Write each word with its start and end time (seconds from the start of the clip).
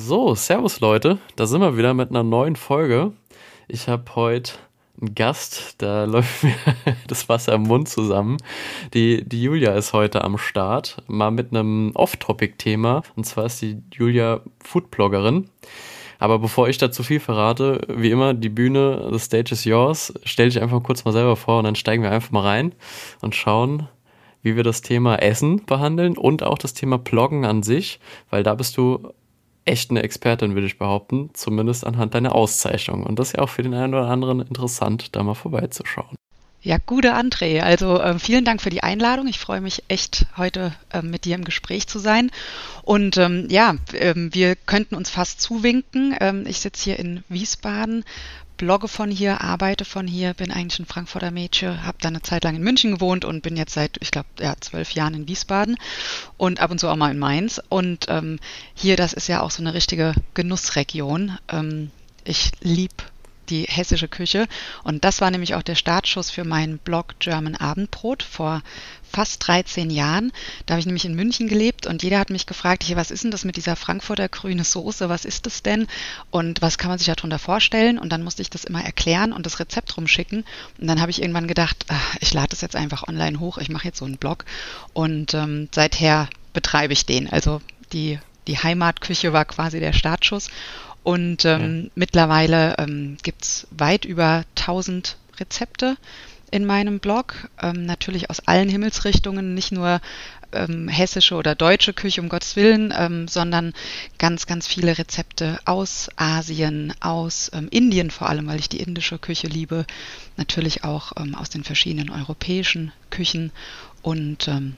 So, 0.00 0.36
Servus 0.36 0.78
Leute, 0.78 1.18
da 1.34 1.46
sind 1.46 1.60
wir 1.60 1.76
wieder 1.76 1.92
mit 1.92 2.10
einer 2.10 2.22
neuen 2.22 2.54
Folge. 2.54 3.10
Ich 3.66 3.88
habe 3.88 4.04
heute 4.14 4.52
einen 5.00 5.16
Gast, 5.16 5.74
da 5.78 6.04
läuft 6.06 6.44
mir 6.44 6.54
das 7.08 7.28
Wasser 7.28 7.54
im 7.54 7.62
Mund 7.62 7.88
zusammen. 7.88 8.36
Die, 8.94 9.28
die 9.28 9.42
Julia 9.42 9.74
ist 9.74 9.92
heute 9.92 10.22
am 10.22 10.38
Start, 10.38 11.02
mal 11.08 11.32
mit 11.32 11.50
einem 11.50 11.90
Off-Topic-Thema. 11.94 13.02
Und 13.16 13.24
zwar 13.24 13.46
ist 13.46 13.60
die 13.60 13.82
Julia 13.92 14.40
Foodbloggerin. 14.62 15.50
Aber 16.20 16.38
bevor 16.38 16.68
ich 16.68 16.78
da 16.78 16.92
zu 16.92 17.02
viel 17.02 17.18
verrate, 17.18 17.80
wie 17.88 18.12
immer, 18.12 18.34
die 18.34 18.50
Bühne, 18.50 19.08
the 19.10 19.18
stage 19.18 19.50
is 19.50 19.64
yours. 19.64 20.14
Stell 20.22 20.48
dich 20.48 20.62
einfach 20.62 20.80
kurz 20.80 21.04
mal 21.04 21.12
selber 21.12 21.34
vor 21.34 21.58
und 21.58 21.64
dann 21.64 21.74
steigen 21.74 22.04
wir 22.04 22.12
einfach 22.12 22.30
mal 22.30 22.42
rein 22.42 22.72
und 23.20 23.34
schauen, 23.34 23.88
wie 24.42 24.54
wir 24.54 24.62
das 24.62 24.80
Thema 24.80 25.16
Essen 25.16 25.66
behandeln 25.66 26.16
und 26.16 26.44
auch 26.44 26.58
das 26.58 26.72
Thema 26.72 26.98
Bloggen 26.98 27.44
an 27.44 27.64
sich, 27.64 27.98
weil 28.30 28.44
da 28.44 28.54
bist 28.54 28.76
du 28.76 29.12
echt 29.68 29.90
eine 29.90 30.02
Expertin, 30.02 30.54
würde 30.54 30.66
ich 30.66 30.78
behaupten, 30.78 31.30
zumindest 31.34 31.86
anhand 31.86 32.14
deiner 32.14 32.34
Auszeichnung. 32.34 33.04
Und 33.04 33.18
das 33.18 33.28
ist 33.28 33.36
ja 33.36 33.42
auch 33.42 33.48
für 33.48 33.62
den 33.62 33.74
einen 33.74 33.94
oder 33.94 34.08
anderen 34.08 34.40
interessant, 34.40 35.14
da 35.14 35.22
mal 35.22 35.34
vorbeizuschauen. 35.34 36.16
Ja, 36.60 36.78
gute 36.84 37.14
André. 37.14 37.60
Also 37.60 38.00
äh, 38.00 38.18
vielen 38.18 38.44
Dank 38.44 38.60
für 38.60 38.70
die 38.70 38.82
Einladung. 38.82 39.28
Ich 39.28 39.38
freue 39.38 39.60
mich 39.60 39.84
echt, 39.86 40.26
heute 40.36 40.74
äh, 40.92 41.02
mit 41.02 41.24
dir 41.24 41.36
im 41.36 41.44
Gespräch 41.44 41.86
zu 41.86 42.00
sein. 42.00 42.32
Und 42.82 43.16
ähm, 43.16 43.46
ja, 43.48 43.76
ähm, 43.94 44.34
wir 44.34 44.56
könnten 44.56 44.96
uns 44.96 45.08
fast 45.08 45.40
zuwinken. 45.40 46.16
Ähm, 46.18 46.46
ich 46.48 46.58
sitze 46.58 46.82
hier 46.82 46.98
in 46.98 47.22
Wiesbaden, 47.28 48.04
blogge 48.56 48.88
von 48.88 49.08
hier, 49.08 49.40
arbeite 49.40 49.84
von 49.84 50.08
hier, 50.08 50.34
bin 50.34 50.50
eigentlich 50.50 50.80
ein 50.80 50.86
Frankfurter 50.86 51.30
Mädchen, 51.30 51.86
habe 51.86 51.98
dann 52.00 52.14
eine 52.14 52.22
Zeit 52.22 52.42
lang 52.42 52.56
in 52.56 52.62
München 52.62 52.90
gewohnt 52.90 53.24
und 53.24 53.40
bin 53.42 53.56
jetzt 53.56 53.74
seit, 53.74 53.96
ich 54.00 54.10
glaube, 54.10 54.28
ja, 54.40 54.54
zwölf 54.60 54.90
Jahren 54.90 55.14
in 55.14 55.28
Wiesbaden 55.28 55.76
und 56.38 56.58
ab 56.58 56.72
und 56.72 56.80
zu 56.80 56.88
auch 56.88 56.96
mal 56.96 57.12
in 57.12 57.20
Mainz. 57.20 57.62
Und 57.68 58.06
ähm, 58.08 58.40
hier, 58.74 58.96
das 58.96 59.12
ist 59.12 59.28
ja 59.28 59.42
auch 59.42 59.52
so 59.52 59.62
eine 59.62 59.74
richtige 59.74 60.12
Genussregion. 60.34 61.38
Ähm, 61.52 61.92
ich 62.24 62.50
liebe 62.60 63.04
die 63.50 63.64
hessische 63.64 64.08
Küche. 64.08 64.46
Und 64.84 65.04
das 65.04 65.20
war 65.20 65.30
nämlich 65.30 65.54
auch 65.54 65.62
der 65.62 65.74
Startschuss 65.74 66.30
für 66.30 66.44
meinen 66.44 66.78
Blog 66.78 67.14
German 67.18 67.56
Abendbrot 67.56 68.22
vor 68.22 68.62
fast 69.10 69.46
13 69.46 69.90
Jahren. 69.90 70.32
Da 70.66 70.74
habe 70.74 70.80
ich 70.80 70.86
nämlich 70.86 71.04
in 71.04 71.14
München 71.14 71.48
gelebt 71.48 71.86
und 71.86 72.02
jeder 72.02 72.18
hat 72.18 72.30
mich 72.30 72.46
gefragt, 72.46 72.82
hier, 72.82 72.96
was 72.96 73.10
ist 73.10 73.24
denn 73.24 73.30
das 73.30 73.44
mit 73.44 73.56
dieser 73.56 73.76
Frankfurter 73.76 74.28
grüne 74.28 74.64
Soße? 74.64 75.08
Was 75.08 75.24
ist 75.24 75.46
das 75.46 75.62
denn? 75.62 75.86
Und 76.30 76.62
was 76.62 76.78
kann 76.78 76.90
man 76.90 76.98
sich 76.98 77.06
darunter 77.06 77.38
vorstellen? 77.38 77.98
Und 77.98 78.10
dann 78.10 78.22
musste 78.22 78.42
ich 78.42 78.50
das 78.50 78.64
immer 78.64 78.84
erklären 78.84 79.32
und 79.32 79.46
das 79.46 79.60
Rezept 79.60 79.96
rumschicken. 79.96 80.44
Und 80.78 80.86
dann 80.86 81.00
habe 81.00 81.10
ich 81.10 81.22
irgendwann 81.22 81.48
gedacht, 81.48 81.86
ach, 81.88 82.16
ich 82.20 82.32
lade 82.34 82.48
das 82.50 82.60
jetzt 82.60 82.76
einfach 82.76 83.08
online 83.08 83.40
hoch. 83.40 83.58
Ich 83.58 83.70
mache 83.70 83.86
jetzt 83.86 83.98
so 83.98 84.04
einen 84.04 84.18
Blog. 84.18 84.44
Und 84.92 85.34
ähm, 85.34 85.68
seither 85.74 86.28
betreibe 86.52 86.92
ich 86.92 87.06
den. 87.06 87.30
Also 87.30 87.60
die, 87.92 88.18
die 88.46 88.58
Heimatküche 88.58 89.32
war 89.32 89.44
quasi 89.44 89.80
der 89.80 89.92
Startschuss. 89.92 90.50
Und 91.02 91.44
ähm, 91.44 91.84
ja. 91.84 91.90
mittlerweile 91.94 92.76
ähm, 92.78 93.16
gibt 93.22 93.44
es 93.44 93.66
weit 93.70 94.04
über 94.04 94.44
1000 94.56 95.16
Rezepte 95.38 95.96
in 96.50 96.64
meinem 96.64 96.98
Blog. 96.98 97.48
Ähm, 97.62 97.86
natürlich 97.86 98.30
aus 98.30 98.40
allen 98.40 98.68
Himmelsrichtungen, 98.68 99.54
nicht 99.54 99.72
nur 99.72 100.00
ähm, 100.52 100.88
hessische 100.88 101.34
oder 101.34 101.54
deutsche 101.54 101.92
Küche, 101.92 102.20
um 102.20 102.28
Gottes 102.28 102.56
Willen, 102.56 102.92
ähm, 102.96 103.28
sondern 103.28 103.74
ganz, 104.18 104.46
ganz 104.46 104.66
viele 104.66 104.96
Rezepte 104.96 105.58
aus 105.64 106.08
Asien, 106.16 106.94
aus 107.00 107.50
ähm, 107.52 107.68
Indien 107.70 108.10
vor 108.10 108.28
allem, 108.28 108.46
weil 108.46 108.58
ich 108.58 108.68
die 108.68 108.80
indische 108.80 109.18
Küche 109.18 109.46
liebe. 109.46 109.84
Natürlich 110.36 110.84
auch 110.84 111.12
ähm, 111.18 111.34
aus 111.34 111.50
den 111.50 111.64
verschiedenen 111.64 112.10
europäischen 112.10 112.92
Küchen 113.10 113.52
und 114.02 114.48
ähm, 114.48 114.76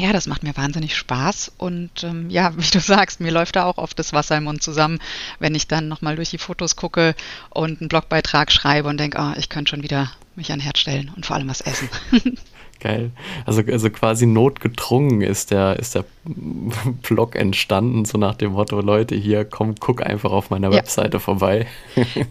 ja, 0.00 0.12
das 0.12 0.26
macht 0.26 0.42
mir 0.42 0.56
wahnsinnig 0.56 0.96
Spaß 0.96 1.52
und 1.58 2.04
ähm, 2.04 2.30
ja, 2.30 2.52
wie 2.56 2.70
du 2.70 2.80
sagst, 2.80 3.20
mir 3.20 3.32
läuft 3.32 3.56
da 3.56 3.64
auch 3.64 3.78
oft 3.78 3.98
das 3.98 4.12
Wasser 4.12 4.36
im 4.36 4.44
Mund 4.44 4.62
zusammen, 4.62 4.98
wenn 5.38 5.54
ich 5.54 5.68
dann 5.68 5.88
nochmal 5.88 6.16
durch 6.16 6.30
die 6.30 6.38
Fotos 6.38 6.76
gucke 6.76 7.14
und 7.50 7.80
einen 7.80 7.88
Blogbeitrag 7.88 8.50
schreibe 8.52 8.88
und 8.88 8.98
denke, 8.98 9.18
oh, 9.20 9.38
ich 9.38 9.48
könnte 9.48 9.70
schon 9.70 9.82
wieder 9.82 10.10
mich 10.36 10.52
an 10.52 10.60
Herd 10.60 10.78
stellen 10.78 11.10
und 11.14 11.26
vor 11.26 11.36
allem 11.36 11.48
was 11.48 11.60
essen. 11.60 11.88
Geil. 12.80 13.10
Also, 13.44 13.62
also 13.70 13.90
quasi 13.90 14.24
notgedrungen 14.26 15.20
ist 15.20 15.50
der, 15.50 15.78
ist 15.78 15.94
der 15.94 16.06
Blog 17.02 17.36
entstanden, 17.36 18.06
so 18.06 18.16
nach 18.16 18.36
dem 18.36 18.52
Motto, 18.52 18.80
Leute, 18.80 19.14
hier, 19.14 19.44
komm, 19.44 19.74
guck 19.78 20.04
einfach 20.04 20.32
auf 20.32 20.48
meiner 20.48 20.70
ja. 20.70 20.78
Webseite 20.78 21.20
vorbei. 21.20 21.66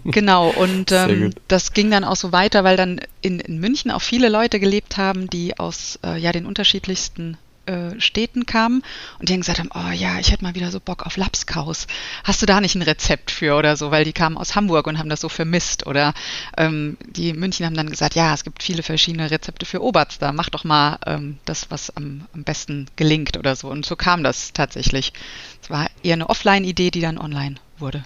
Genau, 0.05 0.49
und 0.49 0.91
ähm, 0.91 1.35
das 1.47 1.73
ging 1.73 1.91
dann 1.91 2.03
auch 2.03 2.15
so 2.15 2.31
weiter, 2.31 2.63
weil 2.63 2.77
dann 2.77 2.99
in, 3.21 3.39
in 3.39 3.59
München 3.59 3.91
auch 3.91 4.01
viele 4.01 4.27
Leute 4.27 4.59
gelebt 4.59 4.97
haben, 4.97 5.29
die 5.29 5.59
aus 5.59 5.99
äh, 6.03 6.17
ja, 6.17 6.31
den 6.31 6.47
unterschiedlichsten 6.47 7.37
äh, 7.69 8.01
Städten 8.01 8.45
kamen 8.45 8.81
und 9.19 9.29
die 9.29 9.33
dann 9.33 9.41
gesagt 9.41 9.59
haben, 9.59 9.69
oh 9.73 9.91
ja, 9.91 10.19
ich 10.19 10.31
hätte 10.31 10.43
mal 10.43 10.55
wieder 10.55 10.71
so 10.71 10.79
Bock 10.79 11.05
auf 11.05 11.17
Lapskaus. 11.17 11.85
Hast 12.23 12.41
du 12.41 12.45
da 12.45 12.61
nicht 12.61 12.75
ein 12.75 12.81
Rezept 12.81 13.29
für 13.29 13.55
oder 13.55 13.77
so? 13.77 13.91
Weil 13.91 14.05
die 14.05 14.13
kamen 14.13 14.37
aus 14.37 14.55
Hamburg 14.55 14.87
und 14.87 14.97
haben 14.97 15.09
das 15.09 15.21
so 15.21 15.29
vermisst. 15.29 15.85
Oder 15.85 16.13
ähm, 16.57 16.97
die 17.05 17.33
München 17.33 17.65
haben 17.65 17.75
dann 17.75 17.89
gesagt, 17.89 18.15
ja, 18.15 18.33
es 18.33 18.43
gibt 18.43 18.63
viele 18.63 18.81
verschiedene 18.81 19.29
Rezepte 19.29 19.65
für 19.65 19.83
Oberster. 19.83 20.33
Mach 20.33 20.49
doch 20.49 20.63
mal 20.63 20.97
ähm, 21.05 21.37
das, 21.45 21.69
was 21.69 21.95
am, 21.95 22.25
am 22.33 22.43
besten 22.43 22.87
gelingt 22.95 23.37
oder 23.37 23.55
so. 23.55 23.69
Und 23.69 23.85
so 23.85 23.95
kam 23.95 24.23
das 24.23 24.53
tatsächlich. 24.53 25.13
Es 25.61 25.69
war 25.69 25.87
eher 26.01 26.13
eine 26.13 26.29
Offline-Idee, 26.29 26.89
die 26.91 27.01
dann 27.01 27.17
online 27.17 27.55
wurde. 27.77 28.03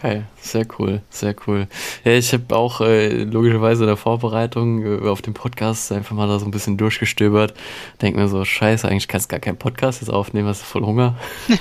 Geil, 0.00 0.26
sehr 0.40 0.66
cool, 0.78 1.02
sehr 1.10 1.34
cool. 1.46 1.68
Ja, 2.04 2.12
ich 2.12 2.32
habe 2.32 2.56
auch 2.56 2.80
äh, 2.80 3.24
logischerweise 3.24 3.84
in 3.84 3.88
der 3.88 3.96
Vorbereitung 3.96 5.04
äh, 5.04 5.08
auf 5.08 5.22
den 5.22 5.34
Podcast 5.34 5.92
einfach 5.92 6.16
mal 6.16 6.26
da 6.26 6.38
so 6.38 6.46
ein 6.46 6.50
bisschen 6.50 6.76
durchgestöbert. 6.76 7.54
Denke 8.00 8.18
mir 8.18 8.26
so, 8.26 8.44
scheiße, 8.44 8.88
eigentlich 8.88 9.06
kannst 9.06 9.30
du 9.30 9.34
gar 9.34 9.40
keinen 9.40 9.58
Podcast 9.58 10.00
jetzt 10.00 10.10
aufnehmen, 10.10 10.48
hast 10.48 10.62
du 10.62 10.66
voll 10.66 10.82
Hunger. 10.82 11.16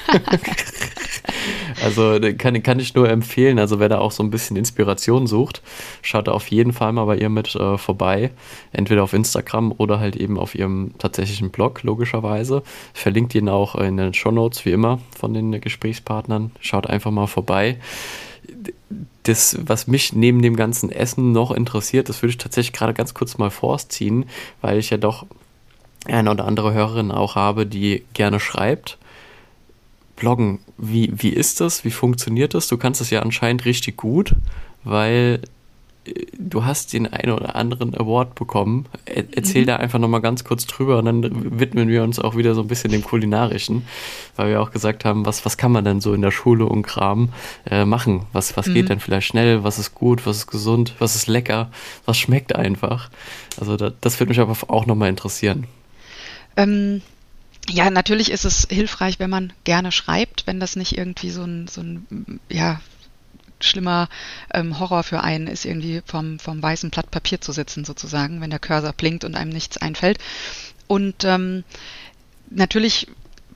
also 1.83 2.19
kann, 2.37 2.63
kann 2.63 2.79
ich 2.79 2.95
nur 2.95 3.09
empfehlen, 3.09 3.59
also 3.59 3.79
wer 3.79 3.89
da 3.89 3.99
auch 3.99 4.11
so 4.11 4.23
ein 4.23 4.31
bisschen 4.31 4.55
Inspiration 4.55 5.27
sucht, 5.27 5.61
schaut 6.01 6.27
da 6.27 6.31
auf 6.31 6.47
jeden 6.47 6.73
Fall 6.73 6.93
mal 6.93 7.05
bei 7.05 7.17
ihr 7.17 7.29
mit 7.29 7.53
äh, 7.55 7.77
vorbei. 7.77 8.31
Entweder 8.71 9.03
auf 9.03 9.13
Instagram 9.13 9.73
oder 9.77 9.99
halt 9.99 10.15
eben 10.15 10.39
auf 10.39 10.55
ihrem 10.55 10.97
tatsächlichen 10.97 11.51
Blog, 11.51 11.83
logischerweise. 11.83 12.63
Verlinkt 12.93 13.35
ihn 13.35 13.49
auch 13.49 13.75
in 13.75 13.97
den 13.97 14.13
Show 14.13 14.31
Notes, 14.31 14.65
wie 14.65 14.71
immer, 14.71 14.99
von 15.15 15.33
den 15.33 15.59
Gesprächspartnern. 15.59 16.51
Schaut 16.59 16.87
einfach 16.87 17.11
mal 17.11 17.27
vorbei 17.27 17.77
das, 19.23 19.57
was 19.61 19.87
mich 19.87 20.13
neben 20.13 20.41
dem 20.41 20.55
ganzen 20.55 20.91
Essen 20.91 21.31
noch 21.31 21.51
interessiert, 21.51 22.09
das 22.09 22.21
würde 22.21 22.31
ich 22.31 22.37
tatsächlich 22.37 22.73
gerade 22.73 22.93
ganz 22.93 23.13
kurz 23.13 23.37
mal 23.37 23.51
vorziehen, 23.51 24.25
weil 24.61 24.79
ich 24.79 24.89
ja 24.89 24.97
doch 24.97 25.25
eine 26.05 26.31
oder 26.31 26.45
andere 26.45 26.73
Hörerin 26.73 27.11
auch 27.11 27.35
habe, 27.35 27.65
die 27.65 28.03
gerne 28.13 28.39
schreibt. 28.39 28.97
Bloggen, 30.15 30.59
wie, 30.77 31.11
wie 31.15 31.29
ist 31.29 31.61
das? 31.61 31.85
Wie 31.85 31.91
funktioniert 31.91 32.53
das? 32.53 32.67
Du 32.67 32.77
kannst 32.77 33.01
es 33.01 33.09
ja 33.09 33.21
anscheinend 33.21 33.65
richtig 33.65 33.97
gut, 33.97 34.35
weil 34.83 35.41
du 36.37 36.65
hast 36.65 36.93
den 36.93 37.11
einen 37.11 37.31
oder 37.31 37.55
anderen 37.55 37.95
Award 37.95 38.35
bekommen. 38.35 38.85
Er, 39.05 39.23
erzähl 39.35 39.63
mhm. 39.63 39.67
da 39.67 39.75
einfach 39.77 39.99
nochmal 39.99 40.21
ganz 40.21 40.43
kurz 40.43 40.65
drüber 40.65 40.97
und 40.97 41.05
dann 41.05 41.59
widmen 41.59 41.89
wir 41.89 42.03
uns 42.03 42.19
auch 42.19 42.35
wieder 42.35 42.55
so 42.55 42.61
ein 42.61 42.67
bisschen 42.67 42.91
dem 42.91 43.03
Kulinarischen, 43.03 43.83
weil 44.35 44.49
wir 44.49 44.61
auch 44.61 44.71
gesagt 44.71 45.05
haben, 45.05 45.25
was, 45.25 45.45
was 45.45 45.57
kann 45.57 45.71
man 45.71 45.85
denn 45.85 46.01
so 46.01 46.13
in 46.13 46.21
der 46.21 46.31
Schule 46.31 46.65
und 46.65 46.83
Kram 46.83 47.29
äh, 47.69 47.85
machen? 47.85 48.25
Was, 48.33 48.57
was 48.57 48.67
mhm. 48.67 48.73
geht 48.73 48.89
denn 48.89 48.99
vielleicht 48.99 49.27
schnell? 49.27 49.63
Was 49.63 49.77
ist 49.77 49.93
gut? 49.93 50.25
Was 50.25 50.37
ist 50.37 50.47
gesund? 50.47 50.95
Was 50.99 51.15
ist 51.15 51.27
lecker? 51.27 51.69
Was 52.05 52.17
schmeckt 52.17 52.55
einfach? 52.55 53.09
Also 53.59 53.77
da, 53.77 53.91
das 54.01 54.19
würde 54.19 54.29
mich 54.29 54.39
aber 54.39 54.55
auch 54.67 54.85
nochmal 54.87 55.09
interessieren. 55.09 55.67
Ähm, 56.57 57.01
ja, 57.69 57.89
natürlich 57.91 58.31
ist 58.31 58.43
es 58.43 58.67
hilfreich, 58.69 59.19
wenn 59.19 59.29
man 59.29 59.53
gerne 59.63 59.91
schreibt, 59.91 60.47
wenn 60.47 60.59
das 60.59 60.75
nicht 60.75 60.97
irgendwie 60.97 61.29
so 61.29 61.43
ein, 61.43 61.67
so 61.67 61.81
ein 61.81 62.39
ja, 62.49 62.81
schlimmer 63.63 64.09
ähm, 64.53 64.79
Horror 64.79 65.03
für 65.03 65.21
einen 65.21 65.47
ist, 65.47 65.65
irgendwie 65.65 66.01
vom, 66.05 66.39
vom 66.39 66.61
weißen 66.61 66.89
Blatt 66.89 67.11
Papier 67.11 67.41
zu 67.41 67.51
sitzen, 67.51 67.85
sozusagen, 67.85 68.41
wenn 68.41 68.49
der 68.49 68.59
Cursor 68.59 68.93
blinkt 68.93 69.23
und 69.23 69.35
einem 69.35 69.51
nichts 69.51 69.77
einfällt. 69.77 70.17
Und 70.87 71.23
ähm, 71.23 71.63
natürlich 72.49 73.07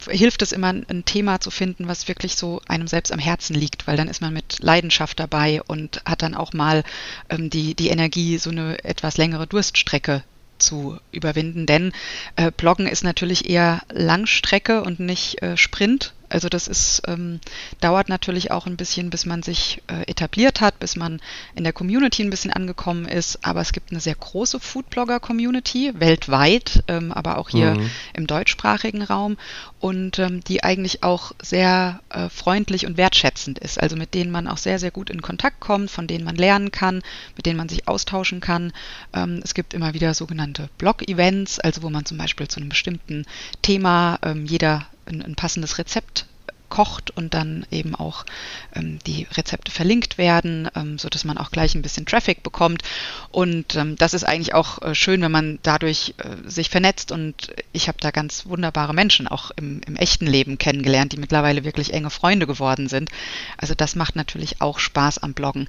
hilft 0.10 0.42
es 0.42 0.52
immer, 0.52 0.70
ein 0.70 1.06
Thema 1.06 1.40
zu 1.40 1.52
finden, 1.52 1.88
was 1.88 2.08
wirklich 2.08 2.36
so 2.36 2.62
einem 2.68 2.88
selbst 2.88 3.12
am 3.12 3.20
Herzen 3.20 3.56
liegt, 3.56 3.88
weil 3.88 3.98
dann 3.98 4.08
ist 4.08 4.22
man 4.22 4.34
mit 4.34 4.60
Leidenschaft 4.60 5.20
dabei 5.20 5.62
und 5.64 6.02
hat 6.06 6.22
dann 6.22 6.36
auch 6.36 6.54
mal 6.54 6.84
ähm, 7.30 7.50
die, 7.50 7.76
die 7.76 7.90
Energie, 7.90 8.38
so 8.38 8.50
eine 8.50 8.84
etwas 8.84 9.18
längere 9.18 9.48
Durststrecke 9.48 10.24
zu 10.58 10.98
überwinden. 11.12 11.66
Denn 11.66 11.92
äh, 12.36 12.52
Bloggen 12.52 12.88
ist 12.88 13.04
natürlich 13.04 13.50
eher 13.50 13.82
Langstrecke 13.92 14.84
und 14.84 15.00
nicht 15.00 15.42
äh, 15.42 15.58
Sprint. 15.58 16.14
Also 16.30 16.50
das 16.50 16.68
ist, 16.68 17.04
ähm, 17.08 17.40
dauert 17.82 18.10
natürlich 18.10 18.52
auch 18.52 18.66
ein 18.66 18.78
bisschen, 18.78 19.10
bis 19.10 19.26
man 19.26 19.44
sich 19.44 19.82
äh, 19.88 20.10
etabliert 20.10 20.62
hat, 20.62 20.80
bis 20.80 20.96
man 20.96 21.22
in 21.56 21.64
der 21.64 21.74
Community 21.74 22.24
ein 22.24 22.30
bisschen 22.30 22.52
angekommen 22.52 23.06
ist. 23.06 23.46
Aber 23.46 23.62
es 23.62 23.74
gibt 23.74 23.92
eine 23.92 24.00
sehr 24.00 24.16
große 24.16 24.60
Foodblogger-Community, 24.60 25.94
weltweit, 25.96 26.84
ähm, 26.88 27.12
aber 27.12 27.38
auch 27.38 27.50
hier 27.50 27.76
mhm. 27.76 27.90
im 28.14 28.28
deutschsprachigen 28.28 29.02
Raum 29.02 29.38
und 29.80 30.20
ähm, 30.20 30.44
die 30.44 30.64
eigentlich 30.64 31.04
auch 31.04 31.32
sehr 31.42 32.00
äh, 32.10 32.30
freundlich 32.30 32.86
und 32.86 32.98
wertschätzend 32.98 33.60
ist. 33.60 33.80
Also 33.80 33.96
mit 33.96 34.14
denen 34.14 34.32
man 34.32 34.48
auch 34.48 34.58
sehr, 34.58 34.80
sehr 34.80 34.92
gut 34.92 35.10
in 35.10 35.22
Kontakt 35.22 35.60
kommt, 35.60 35.92
von 35.92 36.08
denen 36.08 36.26
man 36.26 36.36
lernen 36.36 36.72
kann, 36.72 37.02
mit 37.36 37.46
denen 37.46 37.58
man 37.58 37.70
sich 37.70 37.88
austauschen 37.88 38.40
kann. 38.40 38.74
Ähm, 39.14 39.42
es 39.44 39.54
gibt 39.54 39.74
immer 39.74 39.94
wieder 39.94 40.14
sogenannte 40.14 40.70
Blog-Events, 40.78 41.60
also 41.60 41.84
wo 41.84 41.90
man 41.90 42.06
zum 42.06 42.18
Beispiel 42.18 42.48
zu 42.48 42.60
einem 42.60 42.70
bestimmten 42.70 43.26
Thema 43.62 44.18
ähm, 44.24 44.46
jeder 44.46 44.88
ein, 45.06 45.22
ein 45.22 45.36
passendes 45.36 45.78
Rezept 45.78 46.26
kocht 46.70 47.12
und 47.12 47.34
dann 47.34 47.66
eben 47.72 47.96
auch 47.96 48.26
ähm, 48.74 49.00
die 49.06 49.28
Rezepte 49.32 49.72
verlinkt 49.72 50.18
werden, 50.18 50.70
ähm, 50.76 50.98
so 50.98 51.10
dass 51.10 51.24
man 51.24 51.38
auch 51.38 51.52
gleich 51.52 51.76
ein 51.76 51.82
bisschen 51.82 52.06
Traffic 52.06 52.44
bekommt. 52.44 52.84
Und 53.32 53.76
ähm, 53.76 53.96
das 53.96 54.14
ist 54.14 54.24
eigentlich 54.24 54.54
auch 54.54 54.82
äh, 54.82 54.96
schön, 54.96 55.22
wenn 55.22 55.32
man 55.32 55.60
dadurch 55.64 56.16
äh, 56.18 56.50
sich 56.50 56.70
vernetzt. 56.70 57.12
Und 57.12 57.54
ich 57.72 57.88
habe 57.88 57.98
da 58.02 58.12
ganz 58.12 58.46
wunderbare 58.46 58.94
Menschen 58.94 59.28
auch 59.28 59.52
im, 59.56 59.82
im 59.86 59.96
echten 59.96 60.28
Leben 60.28 60.58
kennengelernt, 60.58 61.14
die 61.14 61.18
mittlerweile 61.18 61.64
wirklich 61.64 61.94
enge 61.94 62.10
Freunde 62.10 62.48
geworden 62.48 62.90
sind. 62.90 63.10
Also 63.58 63.74
das 63.76 63.96
macht 63.96 64.16
natürlich 64.16 64.62
auch 64.62 64.80
Spaß 64.80 65.20
am 65.20 65.34
Bloggen. 65.34 65.68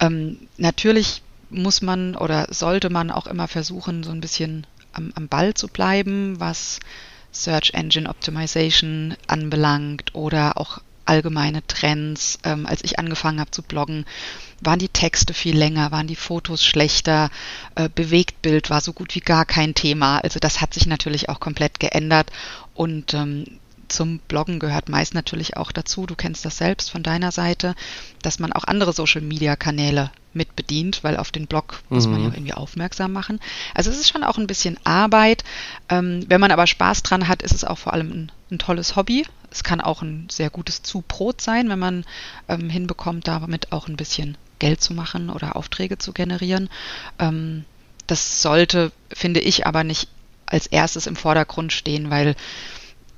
Ähm, 0.00 0.38
natürlich 0.56 1.22
muss 1.50 1.82
man 1.82 2.16
oder 2.16 2.46
sollte 2.50 2.90
man 2.90 3.10
auch 3.10 3.26
immer 3.26 3.48
versuchen, 3.48 4.02
so 4.02 4.10
ein 4.10 4.20
bisschen 4.20 4.66
am, 4.92 5.12
am 5.14 5.28
Ball 5.28 5.54
zu 5.54 5.68
bleiben, 5.68 6.38
was 6.38 6.80
Search 7.34 7.74
Engine 7.74 8.08
Optimization 8.08 9.16
anbelangt 9.26 10.14
oder 10.14 10.56
auch 10.56 10.80
allgemeine 11.04 11.66
Trends. 11.66 12.38
Ähm, 12.44 12.66
als 12.66 12.82
ich 12.82 12.98
angefangen 12.98 13.40
habe 13.40 13.50
zu 13.50 13.62
bloggen, 13.62 14.06
waren 14.60 14.78
die 14.78 14.88
Texte 14.88 15.34
viel 15.34 15.56
länger, 15.56 15.90
waren 15.90 16.06
die 16.06 16.16
Fotos 16.16 16.64
schlechter, 16.64 17.30
äh, 17.74 17.88
Bewegtbild 17.94 18.70
war 18.70 18.80
so 18.80 18.92
gut 18.92 19.14
wie 19.14 19.20
gar 19.20 19.44
kein 19.44 19.74
Thema. 19.74 20.18
Also 20.18 20.38
das 20.38 20.60
hat 20.60 20.74
sich 20.74 20.86
natürlich 20.86 21.28
auch 21.28 21.40
komplett 21.40 21.80
geändert 21.80 22.30
und 22.74 23.14
ähm, 23.14 23.60
zum 23.94 24.18
Bloggen 24.18 24.58
gehört 24.58 24.88
meist 24.88 25.14
natürlich 25.14 25.56
auch 25.56 25.72
dazu, 25.72 26.06
du 26.06 26.14
kennst 26.14 26.44
das 26.44 26.58
selbst 26.58 26.90
von 26.90 27.02
deiner 27.02 27.32
Seite, 27.32 27.74
dass 28.22 28.38
man 28.38 28.52
auch 28.52 28.64
andere 28.64 28.92
Social-Media-Kanäle 28.92 30.10
mit 30.32 30.56
bedient, 30.56 31.04
weil 31.04 31.16
auf 31.16 31.30
den 31.30 31.46
Blog 31.46 31.80
muss 31.88 32.06
man 32.06 32.20
ja 32.20 32.28
mhm. 32.28 32.34
irgendwie 32.34 32.54
aufmerksam 32.54 33.12
machen. 33.12 33.40
Also 33.72 33.90
es 33.90 33.98
ist 33.98 34.08
schon 34.08 34.24
auch 34.24 34.36
ein 34.36 34.48
bisschen 34.48 34.78
Arbeit. 34.82 35.44
Ähm, 35.88 36.24
wenn 36.28 36.40
man 36.40 36.50
aber 36.50 36.66
Spaß 36.66 37.04
dran 37.04 37.28
hat, 37.28 37.42
ist 37.42 37.54
es 37.54 37.64
auch 37.64 37.78
vor 37.78 37.92
allem 37.92 38.10
ein, 38.10 38.32
ein, 38.50 38.58
tolles 38.58 38.96
Hobby. 38.96 39.24
Es 39.52 39.62
kann 39.62 39.80
auch 39.80 40.02
ein 40.02 40.26
sehr 40.28 40.50
gutes 40.50 40.82
Zubrot 40.82 41.40
sein, 41.40 41.68
wenn 41.68 41.78
man 41.78 42.04
ähm, 42.48 42.68
hinbekommt, 42.68 43.28
damit 43.28 43.70
auch 43.70 43.86
ein 43.86 43.96
bisschen 43.96 44.36
Geld 44.58 44.82
zu 44.82 44.92
machen 44.92 45.30
oder 45.30 45.54
Aufträge 45.54 45.98
zu 45.98 46.12
generieren. 46.12 46.68
Ähm, 47.20 47.64
das 48.08 48.42
sollte, 48.42 48.90
finde 49.12 49.40
ich, 49.40 49.66
aber 49.66 49.84
nicht 49.84 50.08
als 50.46 50.66
erstes 50.66 51.06
im 51.06 51.16
Vordergrund 51.16 51.72
stehen, 51.72 52.10
weil 52.10 52.34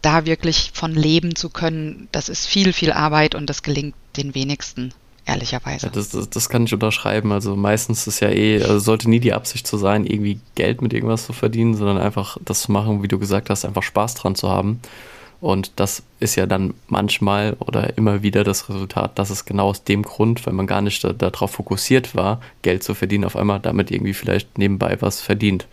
da 0.02 0.26
wirklich 0.26 0.70
von 0.74 0.92
leben 0.92 1.36
zu 1.36 1.50
können, 1.50 2.08
das 2.12 2.28
ist 2.28 2.46
viel, 2.46 2.72
viel 2.72 2.92
Arbeit 2.92 3.34
und 3.34 3.48
das 3.48 3.62
gelingt 3.62 3.94
den 4.16 4.34
wenigsten 4.34 4.92
ehrlicherweise. 5.26 5.86
Ja, 5.86 5.92
das, 5.92 6.10
das, 6.10 6.30
das, 6.30 6.48
kann 6.48 6.64
ich 6.64 6.72
unterschreiben. 6.72 7.32
Also 7.32 7.56
meistens 7.56 8.06
ist 8.06 8.20
ja 8.20 8.30
eh, 8.30 8.62
also 8.62 8.78
sollte 8.78 9.10
nie 9.10 9.20
die 9.20 9.32
Absicht 9.32 9.66
zu 9.66 9.76
sein, 9.76 10.06
irgendwie 10.06 10.40
Geld 10.54 10.80
mit 10.80 10.92
irgendwas 10.92 11.26
zu 11.26 11.32
verdienen, 11.32 11.74
sondern 11.74 11.98
einfach 11.98 12.38
das 12.44 12.62
zu 12.62 12.72
machen, 12.72 13.02
wie 13.02 13.08
du 13.08 13.18
gesagt 13.18 13.50
hast, 13.50 13.64
einfach 13.64 13.82
Spaß 13.82 14.14
dran 14.14 14.36
zu 14.36 14.48
haben. 14.48 14.80
Und 15.40 15.72
das 15.76 16.02
ist 16.18 16.36
ja 16.36 16.46
dann 16.46 16.72
manchmal 16.88 17.56
oder 17.58 17.96
immer 17.98 18.22
wieder 18.22 18.42
das 18.42 18.68
Resultat, 18.70 19.18
dass 19.18 19.28
es 19.30 19.44
genau 19.44 19.68
aus 19.68 19.84
dem 19.84 20.02
Grund, 20.02 20.46
weil 20.46 20.54
man 20.54 20.66
gar 20.66 20.80
nicht 20.80 21.04
darauf 21.04 21.20
da 21.20 21.46
fokussiert 21.46 22.14
war, 22.14 22.40
Geld 22.62 22.82
zu 22.82 22.94
verdienen, 22.94 23.24
auf 23.24 23.36
einmal 23.36 23.60
damit 23.60 23.90
irgendwie 23.90 24.14
vielleicht 24.14 24.56
nebenbei 24.56 24.96
was 25.00 25.20
verdient. 25.20 25.66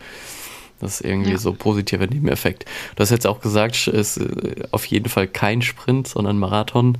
Das 0.80 1.00
ist 1.00 1.06
irgendwie 1.06 1.32
ja. 1.32 1.38
so 1.38 1.52
positiver 1.52 2.06
Nebeneffekt. 2.06 2.64
Du 2.96 3.00
hast 3.00 3.10
jetzt 3.10 3.26
auch 3.26 3.40
gesagt, 3.40 3.88
es 3.88 4.16
ist 4.16 4.18
äh, 4.18 4.62
auf 4.70 4.84
jeden 4.86 5.08
Fall 5.08 5.26
kein 5.26 5.62
Sprint, 5.62 6.08
sondern 6.08 6.38
Marathon. 6.38 6.98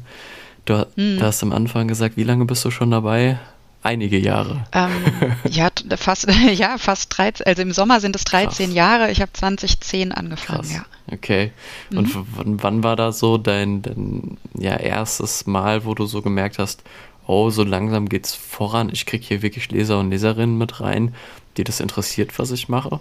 Du, 0.65 0.87
hm. 0.97 1.19
du, 1.19 1.23
hast 1.23 1.43
am 1.43 1.53
Anfang 1.53 1.89
gesagt, 1.89 2.17
wie 2.17 2.25
lange 2.25 2.45
bist 2.45 2.65
du 2.65 2.71
schon 2.71 2.91
dabei? 2.91 3.39
Einige 3.83 4.17
Jahre. 4.17 4.65
Ähm, 4.73 4.91
ja, 5.51 5.69
fast, 5.97 6.27
ja, 6.55 6.79
fast 6.79 7.17
13. 7.19 7.47
Also 7.47 7.63
im 7.63 7.73
Sommer 7.73 8.01
sind 8.01 8.17
es 8.17 8.25
13 8.25 8.67
Krass. 8.67 8.75
Jahre. 8.75 9.11
Ich 9.11 9.21
habe 9.21 9.33
2010 9.33 10.13
angefangen, 10.13 10.61
Krass. 10.61 10.73
ja. 10.73 10.87
Okay. 11.13 11.53
Und 11.91 12.15
mhm. 12.15 12.27
wann, 12.35 12.63
wann, 12.63 12.83
war 12.83 12.97
da 12.97 13.13
so 13.13 13.37
dein, 13.37 13.83
dein 13.83 14.39
ja, 14.55 14.77
erstes 14.77 15.47
Mal, 15.47 15.85
wo 15.85 15.95
du 15.95 16.07
so 16.07 16.23
gemerkt 16.23 16.59
hast, 16.59 16.83
oh, 17.27 17.51
so 17.51 17.63
langsam 17.63 18.09
geht's 18.09 18.35
voran. 18.35 18.89
Ich 18.91 19.05
kriege 19.05 19.25
hier 19.25 19.43
wirklich 19.43 19.71
Leser 19.71 19.99
und 19.99 20.11
Leserinnen 20.11 20.57
mit 20.57 20.81
rein, 20.81 21.15
die 21.59 21.65
das 21.65 21.81
interessiert, 21.81 22.39
was 22.39 22.51
ich 22.51 22.71
mache? 22.71 23.01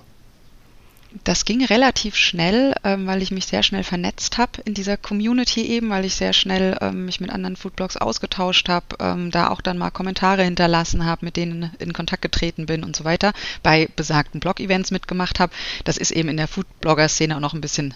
Das 1.23 1.45
ging 1.45 1.63
relativ 1.63 2.15
schnell, 2.15 2.75
ähm, 2.83 3.05
weil 3.07 3.21
ich 3.21 3.31
mich 3.31 3.45
sehr 3.45 3.63
schnell 3.63 3.83
vernetzt 3.83 4.37
habe 4.37 4.61
in 4.65 4.73
dieser 4.73 4.97
Community 4.97 5.61
eben, 5.61 5.89
weil 5.89 6.05
ich 6.05 6.15
sehr 6.15 6.33
schnell 6.33 6.77
ähm, 6.81 7.05
mich 7.05 7.19
mit 7.19 7.29
anderen 7.29 7.55
Foodblogs 7.55 7.97
ausgetauscht 7.97 8.69
habe, 8.69 8.85
ähm, 8.99 9.31
da 9.31 9.49
auch 9.49 9.61
dann 9.61 9.77
mal 9.77 9.91
Kommentare 9.91 10.43
hinterlassen 10.43 11.05
habe, 11.05 11.25
mit 11.25 11.37
denen 11.37 11.71
in 11.79 11.93
Kontakt 11.93 12.21
getreten 12.21 12.65
bin 12.65 12.83
und 12.83 12.95
so 12.95 13.03
weiter, 13.03 13.33
bei 13.61 13.87
besagten 13.95 14.39
Blog-Events 14.39 14.91
mitgemacht 14.91 15.39
habe. 15.39 15.53
Das 15.83 15.97
ist 15.97 16.11
eben 16.11 16.29
in 16.29 16.37
der 16.37 16.47
Foodblogger-Szene 16.47 17.35
auch 17.35 17.41
noch 17.41 17.53
ein 17.53 17.61
bisschen 17.61 17.93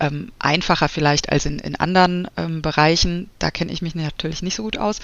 ähm, 0.00 0.32
einfacher 0.38 0.88
vielleicht 0.88 1.30
als 1.30 1.46
in, 1.46 1.58
in 1.58 1.76
anderen 1.76 2.28
ähm, 2.36 2.62
Bereichen. 2.62 3.30
Da 3.38 3.50
kenne 3.50 3.72
ich 3.72 3.82
mich 3.82 3.94
natürlich 3.94 4.42
nicht 4.42 4.54
so 4.54 4.62
gut 4.62 4.78
aus. 4.78 5.00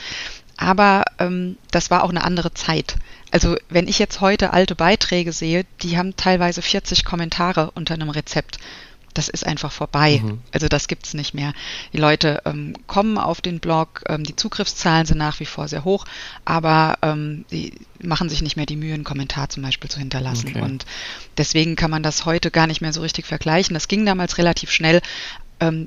Aber 0.61 1.05
ähm, 1.19 1.57
das 1.71 1.91
war 1.91 2.05
auch 2.05 2.11
eine 2.11 2.23
andere 2.23 2.53
Zeit. 2.53 2.97
Also 3.31 3.57
wenn 3.71 3.89
ich 3.89 3.99
jetzt 3.99 4.21
heute 4.21 4.53
alte 4.53 4.75
Beiträge 4.75 5.33
sehe, 5.33 5.65
die 5.83 5.97
haben 5.97 6.17
teilweise 6.17 6.61
40 6.61 7.05
Kommentare 7.05 7.71
unter 7.75 7.95
einem 7.95 8.11
Rezept. 8.11 8.59
Das 9.15 9.29
ist 9.29 9.45
einfach 9.45 9.73
vorbei. 9.73 10.21
Mhm. 10.23 10.41
Also 10.53 10.69
das 10.69 10.87
gibt's 10.87 11.15
nicht 11.15 11.33
mehr. 11.33 11.55
Die 11.95 11.97
Leute 11.97 12.43
ähm, 12.45 12.75
kommen 12.87 13.17
auf 13.17 13.41
den 13.41 13.59
Blog, 13.59 14.05
ähm, 14.07 14.23
die 14.23 14.37
Zugriffszahlen 14.37 15.07
sind 15.07 15.19
nach 15.19 15.41
wie 15.41 15.47
vor 15.47 15.67
sehr 15.67 15.85
hoch, 15.85 16.05
aber 16.45 16.99
ähm, 17.03 17.47
die 17.51 17.73
machen 18.01 18.29
sich 18.29 18.43
nicht 18.43 18.56
mehr 18.56 18.67
die 18.67 18.77
Mühe, 18.77 18.95
einen 18.95 19.03
Kommentar 19.03 19.49
zum 19.49 19.63
Beispiel 19.63 19.91
zu 19.91 19.99
hinterlassen. 19.99 20.51
Okay. 20.51 20.61
Und 20.61 20.85
deswegen 21.39 21.75
kann 21.75 21.91
man 21.91 22.03
das 22.03 22.27
heute 22.27 22.51
gar 22.51 22.67
nicht 22.67 22.83
mehr 22.83 22.93
so 22.93 23.01
richtig 23.01 23.27
vergleichen. 23.27 23.75
Das 23.75 23.89
ging 23.89 24.05
damals 24.06 24.39
relativ 24.39 24.71
schnell, 24.71 25.01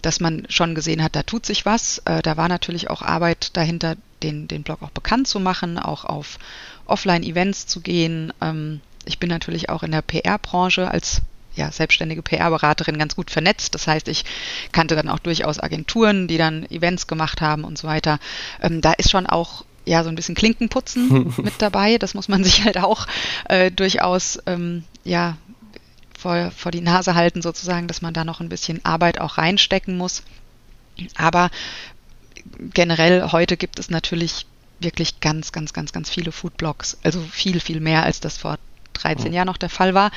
dass 0.02 0.20
man 0.20 0.46
schon 0.50 0.76
gesehen 0.76 1.04
hat, 1.04 1.16
da 1.16 1.24
tut 1.24 1.46
sich 1.46 1.66
was. 1.66 2.00
Äh, 2.06 2.22
da 2.22 2.38
war 2.38 2.48
natürlich 2.48 2.90
auch 2.90 3.02
Arbeit 3.02 3.56
dahinter, 3.58 3.96
den, 4.22 4.48
den 4.48 4.64
Blog 4.64 4.82
auch 4.82 4.92
bekannt 4.92 5.28
zu 5.28 5.40
machen, 5.40 5.78
auch 5.80 6.06
auf 6.06 6.40
Offline-Events 6.86 7.68
zu 7.68 7.82
gehen. 7.82 8.32
Ähm, 8.42 8.82
ich 9.06 9.20
bin 9.20 9.30
natürlich 9.30 9.70
auch 9.70 9.84
in 9.84 9.92
der 9.92 10.02
PR-Branche 10.02 10.90
als 10.90 11.22
ja, 11.56 11.72
selbstständige 11.72 12.22
PR-Beraterin 12.22 12.98
ganz 12.98 13.16
gut 13.16 13.30
vernetzt. 13.30 13.76
Das 13.76 13.88
heißt, 13.88 14.08
ich 14.08 14.26
kannte 14.72 14.96
dann 14.96 15.10
auch 15.10 15.20
durchaus 15.20 15.60
Agenturen, 15.60 16.28
die 16.28 16.38
dann 16.38 16.66
Events 16.70 17.08
gemacht 17.08 17.42
haben 17.42 17.64
und 17.64 17.78
so 17.78 17.88
weiter. 17.88 18.20
Ähm, 18.62 18.82
da 18.82 18.94
ist 18.94 19.12
schon 19.12 19.28
auch 19.28 19.66
ja 19.86 20.04
so 20.04 20.10
ein 20.10 20.16
bisschen 20.16 20.36
Klinkenputzen 20.36 21.34
mit 21.44 21.56
dabei. 21.60 21.98
Das 21.98 22.14
muss 22.14 22.28
man 22.28 22.44
sich 22.44 22.64
halt 22.64 22.78
auch 22.78 23.08
äh, 23.50 23.70
durchaus 23.72 24.40
ähm, 24.46 24.84
ja 25.04 25.38
vor, 26.18 26.52
vor 26.52 26.72
die 26.72 26.82
Nase 26.82 27.16
halten 27.16 27.42
sozusagen, 27.42 27.88
dass 27.88 28.02
man 28.02 28.14
da 28.14 28.24
noch 28.24 28.40
ein 28.40 28.50
bisschen 28.50 28.84
Arbeit 28.86 29.20
auch 29.20 29.38
reinstecken 29.38 29.98
muss. 29.98 30.24
Aber 31.16 31.50
generell 32.74 33.32
heute 33.32 33.58
gibt 33.58 33.80
es 33.80 33.90
natürlich 33.90 34.46
wirklich 34.80 35.20
ganz, 35.20 35.52
ganz, 35.52 35.74
ganz, 35.74 35.94
ganz 35.94 36.10
viele 36.10 36.32
Foodblogs. 36.32 36.98
Also 37.04 37.22
viel, 37.22 37.60
viel 37.60 37.80
mehr, 37.80 38.04
als 38.04 38.20
das 38.20 38.38
vor 38.38 38.58
13 38.94 39.30
mhm. 39.30 39.34
Jahren 39.34 39.48
noch 39.48 39.58
der 39.58 39.70
Fall 39.70 39.94
war. 39.94 40.12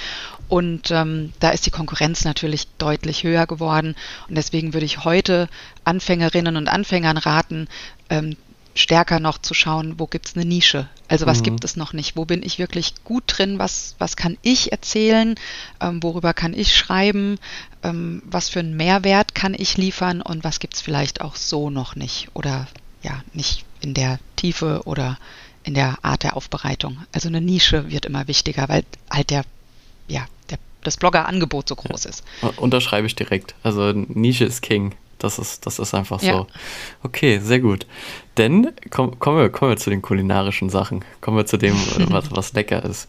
Und 0.48 0.90
ähm, 0.90 1.32
da 1.40 1.50
ist 1.50 1.66
die 1.66 1.70
Konkurrenz 1.70 2.24
natürlich 2.24 2.68
deutlich 2.78 3.24
höher 3.24 3.46
geworden. 3.46 3.94
Und 4.28 4.36
deswegen 4.36 4.74
würde 4.74 4.86
ich 4.86 5.04
heute 5.04 5.48
Anfängerinnen 5.84 6.56
und 6.56 6.68
Anfängern 6.68 7.16
raten, 7.16 7.68
ähm, 8.10 8.36
stärker 8.74 9.20
noch 9.20 9.38
zu 9.38 9.54
schauen, 9.54 9.98
wo 9.98 10.06
gibt 10.06 10.28
es 10.28 10.36
eine 10.36 10.44
Nische? 10.44 10.88
Also 11.08 11.26
was 11.26 11.40
mhm. 11.40 11.44
gibt 11.44 11.64
es 11.64 11.76
noch 11.76 11.92
nicht? 11.92 12.16
Wo 12.16 12.24
bin 12.24 12.42
ich 12.42 12.58
wirklich 12.58 12.94
gut 13.04 13.24
drin? 13.26 13.58
Was, 13.58 13.94
was 13.98 14.16
kann 14.16 14.36
ich 14.42 14.72
erzählen? 14.72 15.34
Ähm, 15.80 16.02
worüber 16.02 16.34
kann 16.34 16.52
ich 16.52 16.76
schreiben? 16.76 17.38
Ähm, 17.82 18.22
was 18.24 18.48
für 18.48 18.60
einen 18.60 18.76
Mehrwert 18.76 19.34
kann 19.34 19.54
ich 19.56 19.76
liefern? 19.76 20.22
Und 20.22 20.44
was 20.44 20.58
gibt 20.58 20.74
es 20.74 20.80
vielleicht 20.80 21.20
auch 21.20 21.36
so 21.36 21.70
noch 21.70 21.96
nicht? 21.96 22.28
Oder 22.34 22.66
ja, 23.02 23.22
nicht 23.32 23.64
in 23.80 23.94
der 23.94 24.18
Tiefe 24.36 24.82
oder 24.84 25.18
in 25.62 25.74
der 25.74 25.98
Art 26.02 26.22
der 26.22 26.36
Aufbereitung. 26.36 26.98
Also 27.12 27.28
eine 27.28 27.40
Nische 27.40 27.90
wird 27.90 28.06
immer 28.06 28.28
wichtiger, 28.28 28.68
weil 28.68 28.84
halt 29.10 29.30
der, 29.30 29.44
ja, 30.08 30.26
der, 30.50 30.58
das 30.82 30.96
Blogger-Angebot 30.96 31.68
so 31.68 31.76
groß 31.76 32.04
ist. 32.04 32.24
Unterschreibe 32.56 33.06
ich 33.06 33.16
direkt. 33.16 33.54
Also 33.62 33.92
Nische 33.92 34.44
ist 34.44 34.62
King. 34.62 34.94
Das 35.18 35.38
ist, 35.38 35.66
das 35.66 35.78
ist 35.78 35.94
einfach 35.94 36.20
so. 36.20 36.26
Ja. 36.26 36.46
Okay, 37.02 37.38
sehr 37.38 37.60
gut. 37.60 37.86
Denn 38.36 38.72
komm, 38.90 39.18
kommen, 39.18 39.38
wir, 39.38 39.48
kommen 39.48 39.72
wir 39.72 39.76
zu 39.76 39.90
den 39.90 40.02
kulinarischen 40.02 40.68
Sachen. 40.68 41.04
Kommen 41.20 41.36
wir 41.36 41.46
zu 41.46 41.56
dem, 41.56 41.74
was, 42.08 42.30
was 42.32 42.52
lecker 42.52 42.84
ist. 42.84 43.08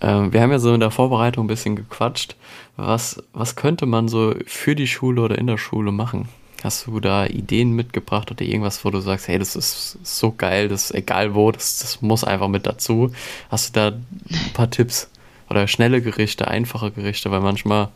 Ähm, 0.00 0.32
wir 0.32 0.40
haben 0.40 0.50
ja 0.50 0.58
so 0.58 0.72
in 0.74 0.80
der 0.80 0.90
Vorbereitung 0.90 1.44
ein 1.44 1.48
bisschen 1.48 1.76
gequatscht. 1.76 2.36
Was, 2.76 3.22
was 3.32 3.56
könnte 3.56 3.86
man 3.86 4.08
so 4.08 4.34
für 4.46 4.74
die 4.74 4.86
Schule 4.86 5.22
oder 5.22 5.38
in 5.38 5.46
der 5.46 5.58
Schule 5.58 5.92
machen? 5.92 6.28
Hast 6.62 6.86
du 6.86 7.00
da 7.00 7.26
Ideen 7.26 7.72
mitgebracht 7.72 8.30
oder 8.30 8.42
irgendwas, 8.42 8.84
wo 8.84 8.90
du 8.90 9.00
sagst, 9.00 9.28
hey, 9.28 9.38
das 9.38 9.56
ist 9.56 9.98
so 10.02 10.32
geil, 10.32 10.68
das 10.68 10.86
ist 10.86 10.94
egal 10.94 11.34
wo, 11.34 11.52
das, 11.52 11.78
das 11.78 12.02
muss 12.02 12.24
einfach 12.24 12.48
mit 12.48 12.66
dazu. 12.66 13.12
Hast 13.50 13.76
du 13.76 13.80
da 13.80 13.88
ein 13.88 14.52
paar 14.52 14.70
Tipps? 14.70 15.10
Oder 15.48 15.68
schnelle 15.68 16.02
Gerichte, 16.02 16.48
einfache 16.48 16.90
Gerichte, 16.90 17.30
weil 17.30 17.40
manchmal 17.40 17.88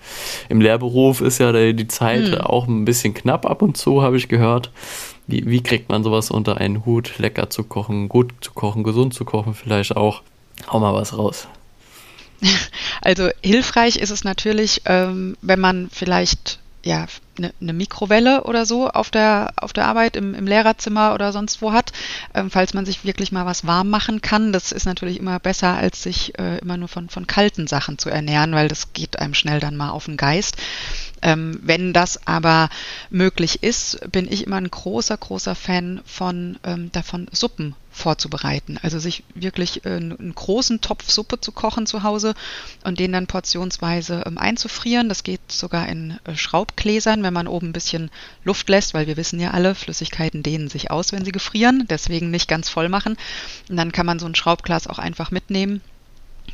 im 0.49 0.61
Lehrberuf 0.61 1.21
ist 1.21 1.39
ja 1.39 1.73
die 1.73 1.89
Zeit 1.89 2.33
hm. 2.33 2.41
auch 2.41 2.67
ein 2.67 2.85
bisschen 2.85 3.15
knapp 3.15 3.45
ab 3.45 3.63
und 3.63 3.77
zu, 3.77 4.03
habe 4.03 4.17
ich 4.17 4.29
gehört. 4.29 4.71
Wie, 5.27 5.47
wie 5.47 5.63
kriegt 5.63 5.89
man 5.89 6.03
sowas 6.03 6.31
unter 6.31 6.57
einen 6.59 6.85
Hut, 6.85 7.19
lecker 7.19 7.51
zu 7.51 7.65
kochen, 7.65 8.09
gut 8.09 8.33
zu 8.41 8.53
kochen, 8.53 8.83
gesund 8.83 9.15
zu 9.15 9.25
kochen 9.25 9.55
vielleicht 9.55 9.97
auch? 9.97 10.23
Hau 10.69 10.81
mal 10.81 10.95
was 10.95 11.17
raus. 11.17 11.49
Also 13.03 13.31
hilfreich 13.43 13.97
ist 13.97 14.11
es 14.11 14.25
natürlich, 14.25 14.83
ähm, 14.85 15.35
wenn 15.41 15.59
man 15.59 15.89
vielleicht 15.91 16.59
ja, 16.85 17.07
eine, 17.37 17.53
eine 17.61 17.73
Mikrowelle 17.73 18.45
oder 18.45 18.65
so 18.67 18.89
auf 18.89 19.11
der, 19.11 19.53
auf 19.57 19.73
der 19.73 19.87
Arbeit 19.87 20.17
im, 20.17 20.35
im 20.35 20.47
Lehrerzimmer 20.47 21.15
oder 21.15 21.33
sonst 21.33 21.61
wo 21.63 21.73
hat, 21.73 21.93
ähm, 22.35 22.51
falls 22.51 22.75
man 22.75 22.87
sich 22.87 23.05
wirklich 23.05 23.33
mal 23.33 23.47
was 23.47 23.67
warm 23.67 23.91
machen 23.91 24.21
kann. 24.21 24.53
Das 24.53 24.73
ist 24.73 24.87
natürlich 24.87 25.19
immer 25.19 25.39
besser, 25.39 25.77
als 25.77 26.03
sich 26.03 26.39
äh, 26.39 26.59
immer 26.59 26.77
nur 26.77 26.89
von, 26.89 27.09
von 27.09 27.27
kalten 27.27 27.67
Sachen 27.67 27.99
zu 27.99 28.11
ernähren, 28.11 28.55
weil 28.55 28.69
das 28.69 28.93
geht 28.93 29.19
einem 29.19 29.35
schnell 29.35 29.61
dann 29.61 29.77
mal 29.77 29.91
auf 29.91 30.07
den 30.07 30.17
Geist. 30.17 30.57
Ähm, 31.23 31.61
wenn 31.63 31.93
das 31.93 32.27
aber 32.27 32.71
möglich 33.11 33.63
ist, 33.63 34.01
bin 34.11 34.31
ich 34.31 34.47
immer 34.47 34.57
ein 34.57 34.71
großer, 34.71 35.17
großer 35.17 35.55
Fan 35.55 36.01
von 36.05 36.59
ähm, 36.65 36.91
davon, 36.93 37.29
Suppen 37.33 37.75
vorzubereiten. 37.91 38.79
Also 38.83 38.99
sich 38.99 39.25
wirklich 39.35 39.85
äh, 39.85 39.97
einen 39.97 40.35
großen 40.35 40.81
Topf 40.81 41.11
Suppe 41.11 41.41
zu 41.41 41.53
kochen 41.53 41.87
zu 41.87 42.03
Hause 42.03 42.35
und 42.85 42.99
den 42.99 43.13
dann 43.13 43.27
portionsweise 43.27 44.25
ähm, 44.27 44.39
einzufrieren. 44.39 45.09
Das 45.09 45.23
geht 45.23 45.41
sogar 45.51 45.89
in 45.89 46.19
äh, 46.25 46.37
Schraubgläsern, 46.37 47.23
wenn 47.23 47.35
man 47.35 47.49
oben 47.49 47.69
ein 47.69 47.73
bisschen 47.73 48.11
Luft 48.45 48.69
lässt, 48.69 48.95
weil 48.95 49.07
wir 49.07 49.17
wissen 49.17 49.41
ja 49.41 49.51
alle, 49.51 49.75
Flüssigkeiten 49.75 50.43
dehnen 50.43 50.69
sich 50.69 50.91
aus, 50.91 51.13
wenn 51.13 51.25
sie 51.25 51.33
gefrieren. 51.33 51.87
Deswegen 51.91 52.31
nicht 52.31 52.49
ganz 52.49 52.69
voll 52.69 52.89
machen. 52.89 53.17
Und 53.69 53.77
dann 53.77 53.93
kann 53.93 54.07
man 54.07 54.19
so 54.19 54.27
ein 54.27 54.35
Schraubglas 54.35 54.87
auch 54.87 54.99
einfach 54.99 55.31
mitnehmen. 55.31 55.83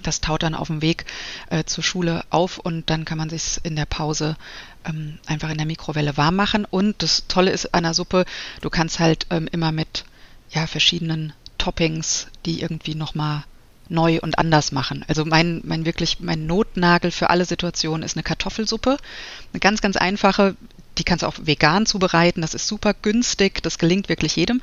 Das 0.03 0.21
taut 0.21 0.43
dann 0.43 0.55
auf 0.55 0.69
dem 0.69 0.83
Weg 0.83 1.05
äh, 1.50 1.65
zur 1.65 1.85
Schule 1.85 2.25
auf 2.31 2.59
und 2.59 2.91
dann 2.91 3.05
kann 3.05 3.19
man 3.19 3.31
sich 3.31 3.61
in 3.62 3.76
der 3.76 3.87
Pause 3.87 4.37
ähm, 4.85 5.19
einfach 5.26 5.50
in 5.50 5.59
der 5.59 5.67
Mikrowelle 5.67 6.17
warm 6.17 6.37
machen. 6.37 6.65
Und 6.65 7.03
das 7.03 7.26
Tolle 7.29 7.50
ist 7.50 7.75
an 7.75 7.85
der 7.85 7.95
Suppe, 7.95 8.25
du 8.61 8.71
kannst 8.71 8.99
halt 8.99 9.26
ähm, 9.31 9.49
immer 9.50 9.73
mit 9.73 10.05
ja, 10.50 10.67
verschiedenen 10.67 11.33
Toppings, 11.59 12.29
die 12.45 12.61
irgendwie 12.61 12.95
nochmal 12.95 13.45
neu 13.88 14.19
und 14.21 14.38
anders 14.38 14.73
machen. 14.73 15.05
Also 15.09 15.25
mein, 15.25 15.61
mein 15.65 15.85
wirklich, 15.85 16.21
mein 16.21 16.47
Notnagel 16.47 17.11
für 17.11 17.31
alle 17.31 17.45
Situationen 17.45 18.03
ist 18.03 18.17
eine 18.17 18.23
Kartoffelsuppe. 18.23 18.97
Eine 19.53 19.61
ganz, 19.61 19.81
ganz 19.81 19.97
einfache, 19.97 20.57
die 20.99 21.05
kannst 21.05 21.23
du 21.23 21.26
auch 21.26 21.35
vegan 21.41 21.87
zubereiten. 21.87 22.41
Das 22.41 22.55
ist 22.55 22.67
super 22.67 22.95
günstig. 22.95 23.62
Das 23.62 23.79
gelingt 23.79 24.09
wirklich 24.09 24.37
jedem. 24.37 24.61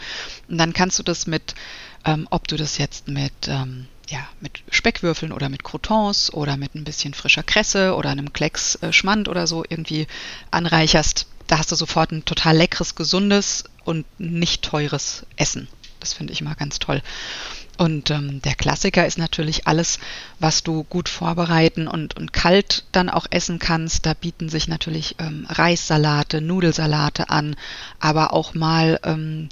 Und 0.49 0.57
dann 0.57 0.73
kannst 0.73 0.99
du 0.99 1.03
das 1.03 1.27
mit, 1.27 1.55
ähm, 2.05 2.27
ob 2.31 2.47
du 2.47 2.57
das 2.57 2.77
jetzt 2.77 3.07
mit, 3.07 3.33
ähm, 3.47 3.87
ja, 4.13 4.27
mit 4.41 4.61
Speckwürfeln 4.69 5.31
oder 5.31 5.49
mit 5.49 5.63
Croutons 5.63 6.31
oder 6.31 6.55
mit 6.55 6.75
ein 6.75 6.83
bisschen 6.83 7.15
frischer 7.15 7.41
Kresse 7.41 7.95
oder 7.95 8.11
einem 8.11 8.31
Klecks 8.31 8.75
äh, 8.75 8.93
Schmand 8.93 9.27
oder 9.27 9.47
so 9.47 9.65
irgendwie 9.67 10.05
anreicherst, 10.51 11.25
da 11.47 11.57
hast 11.57 11.71
du 11.71 11.75
sofort 11.75 12.11
ein 12.11 12.23
total 12.23 12.55
leckeres, 12.55 12.93
gesundes 12.93 13.63
und 13.83 14.05
nicht 14.19 14.61
teures 14.61 15.25
Essen. 15.35 15.67
Das 15.99 16.13
finde 16.13 16.31
ich 16.31 16.41
immer 16.41 16.53
ganz 16.53 16.77
toll. 16.77 17.01
Und 17.79 18.11
ähm, 18.11 18.39
der 18.43 18.53
Klassiker 18.53 19.07
ist 19.07 19.17
natürlich 19.17 19.65
alles, 19.65 19.97
was 20.39 20.61
du 20.61 20.83
gut 20.83 21.09
vorbereiten 21.09 21.87
und, 21.87 22.15
und 22.15 22.31
kalt 22.31 22.83
dann 22.91 23.09
auch 23.09 23.25
essen 23.31 23.57
kannst. 23.57 24.05
Da 24.05 24.13
bieten 24.13 24.47
sich 24.47 24.67
natürlich 24.67 25.15
ähm, 25.17 25.47
Reissalate, 25.49 26.39
Nudelsalate 26.39 27.31
an, 27.31 27.55
aber 27.99 28.31
auch 28.31 28.53
mal 28.53 28.99
ähm, 29.03 29.49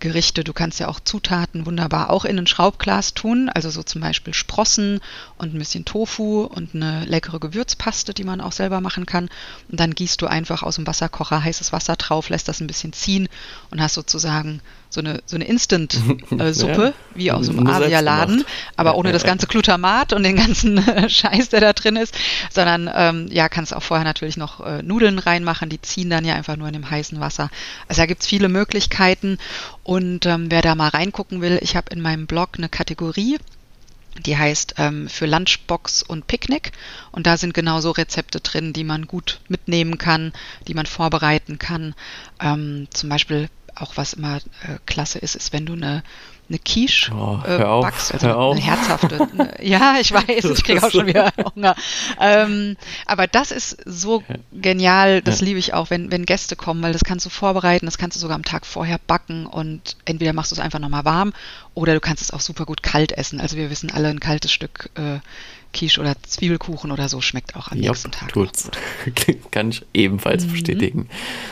Gerichte. 0.00 0.44
Du 0.44 0.52
kannst 0.52 0.80
ja 0.80 0.88
auch 0.88 1.00
Zutaten 1.00 1.66
wunderbar 1.66 2.10
auch 2.10 2.24
in 2.24 2.38
ein 2.38 2.46
Schraubglas 2.46 3.14
tun, 3.14 3.48
also 3.48 3.70
so 3.70 3.82
zum 3.82 4.00
Beispiel 4.00 4.34
Sprossen 4.34 5.00
und 5.38 5.54
ein 5.54 5.58
bisschen 5.58 5.84
Tofu 5.84 6.42
und 6.42 6.74
eine 6.74 7.04
leckere 7.04 7.40
Gewürzpaste, 7.40 8.14
die 8.14 8.24
man 8.24 8.40
auch 8.40 8.52
selber 8.52 8.80
machen 8.80 9.06
kann. 9.06 9.28
Und 9.70 9.80
dann 9.80 9.94
gießt 9.94 10.20
du 10.20 10.26
einfach 10.26 10.62
aus 10.62 10.76
dem 10.76 10.86
Wasserkocher 10.86 11.42
heißes 11.42 11.72
Wasser 11.72 11.96
drauf, 11.96 12.28
lässt 12.28 12.48
das 12.48 12.60
ein 12.60 12.66
bisschen 12.66 12.92
ziehen 12.92 13.28
und 13.70 13.80
hast 13.80 13.94
sozusagen 13.94 14.60
so 14.94 15.00
eine, 15.00 15.20
so 15.26 15.36
eine 15.36 15.44
Instant-Suppe, 15.44 16.30
äh, 16.30 16.86
ja. 16.86 16.92
wie 17.14 17.32
aus 17.32 17.48
einem 17.48 17.66
Asialaden, 17.66 18.44
aber 18.76 18.94
ohne 18.94 19.12
das 19.12 19.24
ganze 19.24 19.48
Glutamat 19.48 20.12
und 20.12 20.22
den 20.22 20.36
ganzen 20.36 20.82
Scheiß, 21.08 21.48
der 21.48 21.60
da 21.60 21.72
drin 21.72 21.96
ist, 21.96 22.16
sondern 22.50 22.88
ähm, 22.94 23.28
ja, 23.30 23.48
kannst 23.48 23.74
auch 23.74 23.82
vorher 23.82 24.04
natürlich 24.04 24.36
noch 24.36 24.64
äh, 24.64 24.82
Nudeln 24.82 25.18
reinmachen, 25.18 25.68
die 25.68 25.82
ziehen 25.82 26.10
dann 26.10 26.24
ja 26.24 26.34
einfach 26.34 26.56
nur 26.56 26.68
in 26.68 26.74
dem 26.74 26.88
heißen 26.88 27.18
Wasser. 27.20 27.50
Also 27.88 28.02
da 28.02 28.06
gibt's 28.06 28.26
viele 28.26 28.48
Möglichkeiten 28.48 29.38
und 29.84 30.24
ähm, 30.24 30.50
wer 30.50 30.62
da 30.62 30.74
mal 30.74 30.88
reingucken 30.88 31.42
will, 31.42 31.58
ich 31.62 31.76
habe 31.76 31.92
in 31.92 32.00
meinem 32.00 32.26
Blog 32.26 32.50
eine 32.56 32.70
Kategorie, 32.70 33.38
die 34.24 34.36
heißt 34.36 34.76
ähm, 34.78 35.08
für 35.08 35.26
Lunchbox 35.26 36.02
und 36.02 36.26
Picknick. 36.26 36.72
Und 37.12 37.26
da 37.26 37.36
sind 37.36 37.52
genauso 37.52 37.90
Rezepte 37.90 38.40
drin, 38.40 38.72
die 38.72 38.84
man 38.84 39.06
gut 39.06 39.40
mitnehmen 39.48 39.98
kann, 39.98 40.32
die 40.66 40.74
man 40.74 40.86
vorbereiten 40.86 41.58
kann. 41.58 41.94
Ähm, 42.40 42.88
zum 42.90 43.10
Beispiel 43.10 43.50
auch 43.74 43.96
was 43.96 44.14
immer 44.14 44.36
äh, 44.36 44.78
klasse 44.86 45.18
ist, 45.18 45.34
ist, 45.34 45.52
wenn 45.52 45.66
du 45.66 45.74
eine 45.74 46.02
eine 46.48 46.58
Quiche 46.58 47.12
oh, 47.14 47.40
äh, 47.46 47.58
backst, 47.58 48.12
also 48.12 48.50
eine 48.50 48.60
herzhafte. 48.60 49.28
Ne, 49.32 49.54
ja, 49.62 49.96
ich 50.00 50.12
weiß, 50.12 50.44
ich 50.44 50.64
kriege 50.64 50.82
auch 50.82 50.90
schon 50.90 51.06
wieder 51.06 51.32
Hunger. 51.54 51.74
Ähm, 52.20 52.76
aber 53.06 53.26
das 53.26 53.50
ist 53.50 53.78
so 53.86 54.22
genial, 54.52 55.22
das 55.22 55.40
ja. 55.40 55.46
liebe 55.46 55.58
ich 55.58 55.72
auch, 55.72 55.90
wenn, 55.90 56.10
wenn 56.10 56.26
Gäste 56.26 56.56
kommen, 56.56 56.82
weil 56.82 56.92
das 56.92 57.04
kannst 57.04 57.24
du 57.24 57.30
vorbereiten, 57.30 57.86
das 57.86 57.98
kannst 57.98 58.16
du 58.16 58.20
sogar 58.20 58.34
am 58.34 58.44
Tag 58.44 58.66
vorher 58.66 59.00
backen 59.06 59.46
und 59.46 59.96
entweder 60.04 60.32
machst 60.32 60.50
du 60.50 60.56
es 60.56 60.60
einfach 60.60 60.78
nochmal 60.78 61.04
warm 61.04 61.32
oder 61.72 61.94
du 61.94 62.00
kannst 62.00 62.22
es 62.22 62.30
auch 62.30 62.40
super 62.40 62.66
gut 62.66 62.82
kalt 62.82 63.12
essen. 63.12 63.40
Also 63.40 63.56
wir 63.56 63.70
wissen 63.70 63.90
alle, 63.90 64.08
ein 64.08 64.20
kaltes 64.20 64.52
Stück 64.52 64.90
äh, 64.96 65.20
Quiche 65.74 66.00
oder 66.00 66.14
Zwiebelkuchen 66.22 66.90
oder 66.90 67.08
so 67.08 67.20
schmeckt 67.20 67.56
auch 67.56 67.70
am 67.70 67.78
Jop, 67.78 67.88
nächsten 67.88 68.10
Tag. 68.10 68.32
Tut's. 68.32 68.70
Kann 69.50 69.70
ich 69.70 69.84
ebenfalls 69.92 70.46
mhm. 70.46 70.52
bestätigen. 70.52 71.08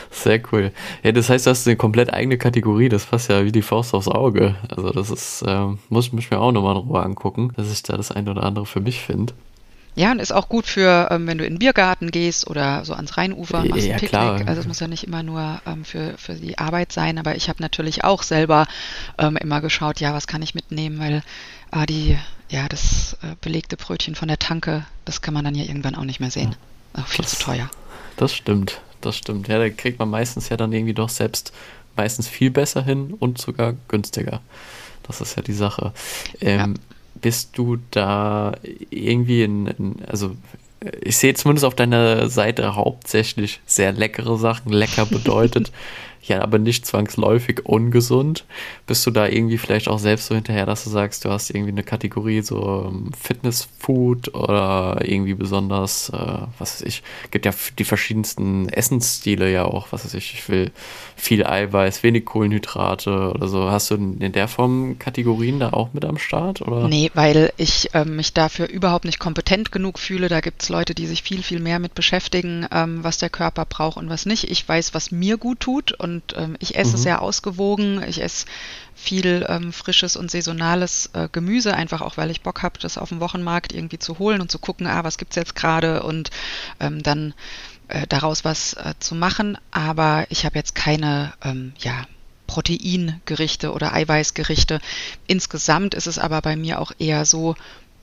Sehr 0.09 0.41
cool. 0.51 0.71
Ja, 1.03 1.11
das 1.11 1.29
heißt, 1.29 1.45
du 1.45 1.51
hast 1.51 1.67
eine 1.67 1.75
komplett 1.75 2.11
eigene 2.11 2.37
Kategorie. 2.37 2.89
Das 2.89 3.05
passt 3.05 3.29
ja 3.29 3.45
wie 3.45 3.51
die 3.51 3.61
Faust 3.61 3.93
aufs 3.93 4.07
Auge. 4.07 4.55
Also 4.69 4.89
das 4.91 5.11
ist, 5.11 5.43
äh, 5.43 5.67
muss 5.89 6.07
ich 6.07 6.31
mir 6.31 6.39
auch 6.39 6.51
nochmal 6.51 6.75
in 6.75 6.81
Ruhe 6.81 7.03
angucken, 7.03 7.51
dass 7.55 7.71
ich 7.71 7.83
da 7.83 7.95
das 7.97 8.11
eine 8.11 8.31
oder 8.31 8.43
andere 8.43 8.65
für 8.65 8.79
mich 8.79 9.01
finde. 9.01 9.33
Ja, 9.95 10.11
und 10.11 10.19
ist 10.19 10.33
auch 10.33 10.49
gut 10.49 10.65
für, 10.65 11.09
ähm, 11.11 11.27
wenn 11.27 11.37
du 11.37 11.45
in 11.45 11.53
den 11.53 11.59
Biergarten 11.59 12.09
gehst 12.09 12.49
oder 12.49 12.83
so 12.83 12.93
ans 12.93 13.15
Rheinufer, 13.15 13.63
machst 13.63 13.85
ja, 13.85 13.93
Picknick. 13.93 14.09
Klar. 14.09 14.41
Also 14.47 14.61
es 14.61 14.67
muss 14.67 14.79
ja 14.79 14.87
nicht 14.87 15.03
immer 15.03 15.21
nur 15.21 15.61
ähm, 15.67 15.85
für, 15.85 16.17
für 16.17 16.33
die 16.33 16.57
Arbeit 16.57 16.91
sein, 16.91 17.19
aber 17.19 17.35
ich 17.35 17.47
habe 17.47 17.61
natürlich 17.61 18.03
auch 18.03 18.23
selber 18.23 18.65
ähm, 19.19 19.37
immer 19.37 19.61
geschaut, 19.61 19.99
ja, 19.99 20.13
was 20.13 20.25
kann 20.25 20.41
ich 20.41 20.55
mitnehmen, 20.55 20.99
weil 20.99 21.21
äh, 21.71 21.85
die 21.85 22.17
ja, 22.53 22.69
das 22.69 23.17
äh, 23.23 23.35
belegte 23.41 23.77
Brötchen 23.77 24.13
von 24.13 24.27
der 24.27 24.37
Tanke, 24.37 24.85
das 25.05 25.23
kann 25.23 25.33
man 25.33 25.43
dann 25.43 25.55
ja 25.55 25.63
irgendwann 25.63 25.95
auch 25.95 26.03
nicht 26.03 26.19
mehr 26.19 26.29
sehen. 26.29 26.55
Auch 26.93 27.07
viel 27.07 27.23
das, 27.23 27.39
zu 27.39 27.43
teuer. 27.43 27.69
Das 28.15 28.33
stimmt, 28.33 28.79
das 29.01 29.17
stimmt. 29.17 29.47
Ja, 29.47 29.57
da 29.57 29.69
kriegt 29.71 29.97
man 29.97 30.11
meistens 30.11 30.49
ja 30.49 30.57
dann 30.57 30.71
irgendwie 30.71 30.93
doch 30.93 31.09
selbst 31.09 31.51
meistens 31.95 32.27
viel 32.27 32.51
besser 32.51 32.83
hin 32.83 33.15
und 33.19 33.39
sogar 33.39 33.73
günstiger. 33.87 34.41
Das 35.01 35.19
ist 35.19 35.35
ja 35.35 35.41
die 35.41 35.53
Sache. 35.53 35.93
Ähm, 36.41 36.75
ja. 36.75 36.81
Bist 37.15 37.57
du 37.57 37.77
da 37.89 38.53
irgendwie 38.91 39.43
in, 39.43 39.67
in, 39.67 40.05
also 40.07 40.35
ich 41.01 41.17
sehe 41.17 41.33
zumindest 41.33 41.65
auf 41.65 41.75
deiner 41.75 42.29
Seite 42.29 42.75
hauptsächlich 42.75 43.61
sehr 43.65 43.93
leckere 43.93 44.37
Sachen. 44.37 44.71
Lecker 44.71 45.07
bedeutet 45.07 45.71
ja, 46.25 46.41
aber 46.41 46.57
nicht 46.57 46.85
zwangsläufig 46.85 47.65
ungesund. 47.65 48.45
Bist 48.87 49.05
du 49.05 49.11
da 49.11 49.27
irgendwie 49.27 49.57
vielleicht 49.57 49.89
auch 49.89 49.99
selbst 49.99 50.27
so 50.27 50.35
hinterher, 50.35 50.65
dass 50.65 50.85
du 50.85 50.89
sagst, 50.89 51.25
du 51.25 51.29
hast 51.29 51.49
irgendwie 51.49 51.71
eine 51.71 51.83
Kategorie 51.83 52.41
so 52.41 52.89
ähm, 52.89 53.11
Fitnessfood 53.19 54.33
oder 54.33 54.99
irgendwie 55.03 55.33
besonders, 55.33 56.09
äh, 56.09 56.37
was 56.59 56.75
weiß 56.75 56.81
ich, 56.83 57.03
gibt 57.31 57.45
ja 57.45 57.51
die 57.77 57.83
verschiedensten 57.83 58.69
Essensstile 58.69 59.51
ja 59.51 59.65
auch, 59.65 59.91
was 59.91 60.05
weiß 60.05 60.13
ich, 60.13 60.33
ich 60.33 60.47
will 60.47 60.71
viel 61.17 61.45
Eiweiß, 61.45 62.03
wenig 62.03 62.23
Kohlenhydrate 62.23 63.31
oder 63.33 63.47
so. 63.49 63.69
Hast 63.69 63.91
du 63.91 63.95
in 63.95 64.31
der 64.31 64.47
Form 64.47 64.97
Kategorien 64.99 65.59
da 65.59 65.71
auch 65.71 65.93
mit 65.93 66.05
am 66.05 66.17
Start? 66.17 66.61
Oder? 66.61 66.87
Nee, 66.87 67.11
weil 67.13 67.51
ich 67.57 67.93
äh, 67.93 68.05
mich 68.05 68.33
dafür 68.33 68.69
überhaupt 68.69 69.05
nicht 69.05 69.19
kompetent 69.19 69.73
genug 69.73 69.99
fühle. 69.99 70.29
Da 70.29 70.39
gibt 70.39 70.63
es 70.63 70.69
Leute, 70.69 70.95
die 70.95 71.05
sich 71.05 71.21
viel, 71.21 71.43
viel 71.43 71.59
mehr 71.59 71.79
mit 71.79 71.95
beschäftigen, 71.95 72.65
ähm, 72.71 73.03
was 73.03 73.17
der 73.17 73.29
Körper 73.29 73.65
braucht 73.65 73.97
und 73.97 74.09
was 74.09 74.25
nicht. 74.25 74.49
Ich 74.49 74.67
weiß, 74.67 74.93
was 74.93 75.11
mir 75.11 75.37
gut 75.37 75.59
tut 75.59 75.91
und 75.91 76.12
und 76.13 76.35
ähm, 76.37 76.55
ich 76.59 76.75
esse 76.75 76.97
mhm. 76.97 77.01
sehr 77.01 77.21
ausgewogen. 77.21 78.03
Ich 78.07 78.21
esse 78.21 78.45
viel 78.95 79.45
ähm, 79.49 79.73
frisches 79.73 80.15
und 80.15 80.29
saisonales 80.29 81.09
äh, 81.13 81.27
Gemüse, 81.31 81.73
einfach 81.73 82.01
auch, 82.01 82.17
weil 82.17 82.29
ich 82.29 82.41
Bock 82.41 82.61
habe, 82.61 82.79
das 82.79 82.97
auf 82.97 83.09
dem 83.09 83.19
Wochenmarkt 83.19 83.73
irgendwie 83.73 83.99
zu 83.99 84.19
holen 84.19 84.39
und 84.39 84.51
zu 84.51 84.59
gucken, 84.59 84.87
ah, 84.87 85.03
was 85.03 85.17
gibt's 85.17 85.35
jetzt 85.35 85.55
gerade 85.55 86.03
und 86.03 86.29
ähm, 86.79 87.01
dann 87.01 87.33
äh, 87.87 88.05
daraus 88.07 88.45
was 88.45 88.73
äh, 88.73 88.93
zu 88.99 89.15
machen. 89.15 89.57
Aber 89.71 90.25
ich 90.29 90.45
habe 90.45 90.57
jetzt 90.57 90.75
keine, 90.75 91.33
ähm, 91.43 91.73
ja, 91.79 92.05
Proteingerichte 92.45 93.71
oder 93.71 93.93
Eiweißgerichte. 93.93 94.79
Insgesamt 95.27 95.95
ist 95.95 96.07
es 96.07 96.19
aber 96.19 96.41
bei 96.41 96.55
mir 96.55 96.79
auch 96.79 96.91
eher 96.99 97.25
so, 97.25 97.55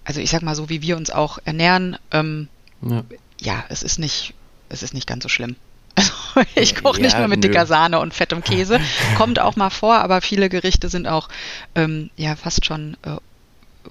also 0.03 0.21
ich 0.21 0.31
sag 0.31 0.43
mal 0.43 0.57
so, 0.57 0.69
wie 0.69 0.83
wir 0.83 0.97
uns 0.97 1.11
auch 1.11 1.39
ernähren, 1.45 1.97
ähm, 2.11 2.49
ja. 2.83 3.05
ja, 3.39 3.65
es 3.69 3.83
ist 3.83 3.99
nicht, 3.99 4.35
es 4.69 4.83
ist 4.83 4.95
nicht 4.95 5.07
ganz 5.07 5.23
so 5.23 5.29
schlimm. 5.29 5.55
Also 6.01 6.49
ich 6.55 6.75
koche 6.77 6.99
ja, 6.99 7.05
nicht 7.05 7.19
nur 7.19 7.29
mit 7.29 7.43
nö. 7.43 7.49
dicker 7.49 7.67
Sahne 7.67 8.01
und 8.01 8.15
fettem 8.15 8.43
Käse. 8.43 8.81
Kommt 9.17 9.39
auch 9.39 9.57
mal 9.57 9.71
vor, 9.71 9.97
aber 9.97 10.21
viele 10.21 10.49
Gerichte 10.49 10.89
sind 10.89 11.07
auch 11.07 11.29
ähm, 11.75 12.11
ja 12.17 12.37
fast 12.37 12.65
schon 12.65 12.97
äh, 13.03 13.17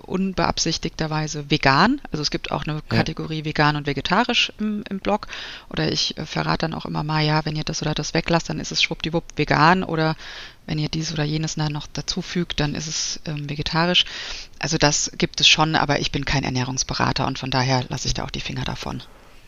unbeabsichtigterweise 0.06 1.50
vegan. 1.50 2.02
Also 2.12 2.22
es 2.22 2.32
gibt 2.32 2.52
auch 2.52 2.66
eine 2.66 2.82
Kategorie 2.88 3.40
ja. 3.40 3.46
vegan 3.46 3.76
und 3.76 3.88
vegetarisch 3.88 4.52
im, 4.60 4.84
im 4.90 5.00
Blog. 5.00 5.28
Oder 5.70 5.92
ich 5.92 6.18
äh, 6.18 6.26
verrate 6.26 6.68
dann 6.68 6.74
auch 6.74 6.86
immer 6.86 7.04
mal, 7.04 7.24
ja, 7.24 7.46
wenn 7.46 7.56
ihr 7.56 7.64
das 7.64 7.82
oder 7.82 7.94
das 7.94 8.14
weglasst, 8.14 8.50
dann 8.50 8.60
ist 8.60 8.72
es 8.72 8.82
schwuppdiwupp 8.82 9.24
vegan. 9.36 9.84
Oder 9.84 10.16
wenn 10.66 10.80
ihr 10.80 10.90
dies 10.90 11.12
oder 11.12 11.24
jenes 11.24 11.58
noch 11.58 11.88
dazufügt, 11.88 12.60
dann 12.60 12.76
ist 12.76 12.88
es 12.88 13.20
ähm, 13.26 13.50
vegetarisch. 13.50 14.06
Also 14.60 14.78
das 14.78 15.12
gibt 15.18 15.42
es 15.42 15.48
schon, 15.48 15.76
aber 15.76 16.00
ich 16.00 16.12
bin 16.12 16.26
kein 16.26 16.44
Ernährungsberater 16.44 17.26
und 17.28 17.40
von 17.40 17.52
daher 17.52 17.86
lasse 17.90 18.08
ich 18.08 18.14
da 18.14 18.24
auch 18.24 18.32
die 18.32 18.42
Finger 18.42 18.64
davon. 18.64 19.02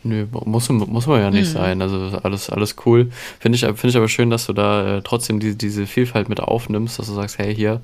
Nö, 0.04 0.26
muss, 0.46 0.70
muss 0.70 1.08
man 1.08 1.20
ja 1.20 1.30
nicht 1.30 1.50
mhm. 1.50 1.54
sein. 1.54 1.82
Also 1.82 2.20
alles, 2.24 2.50
alles 2.50 2.76
cool. 2.86 3.12
Finde 3.40 3.56
ich, 3.56 3.62
find 3.62 3.86
ich 3.86 3.98
aber 3.98 4.10
schön, 4.10 4.30
dass 4.30 4.48
du 4.48 4.54
da 4.54 4.98
äh, 4.98 5.02
trotzdem 5.04 5.40
die, 5.40 5.56
diese 5.56 5.86
Vielfalt 5.86 6.28
mit 6.28 6.40
aufnimmst, 6.40 6.98
dass 6.98 7.08
du 7.08 7.14
sagst, 7.14 7.38
hey, 7.38 7.54
hier 7.54 7.82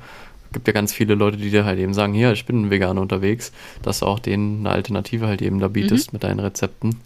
gibt 0.51 0.67
ja 0.67 0.74
ganz 0.74 0.93
viele 0.93 1.15
Leute, 1.15 1.38
die 1.38 1.51
dir 1.51 1.65
halt 1.65 1.79
eben 1.79 1.93
sagen, 1.93 2.13
hier, 2.13 2.31
ich 2.31 2.45
bin 2.45 2.69
vegan 2.69 2.97
unterwegs, 2.97 3.51
dass 3.81 4.00
du 4.00 4.05
auch 4.05 4.19
denen 4.19 4.65
eine 4.65 4.71
Alternative 4.71 5.27
halt 5.27 5.41
eben 5.41 5.59
da 5.59 5.67
bietest 5.67 6.12
mhm. 6.12 6.15
mit 6.15 6.24
deinen 6.24 6.39
Rezepten. 6.39 7.01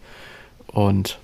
Und 0.67 1.19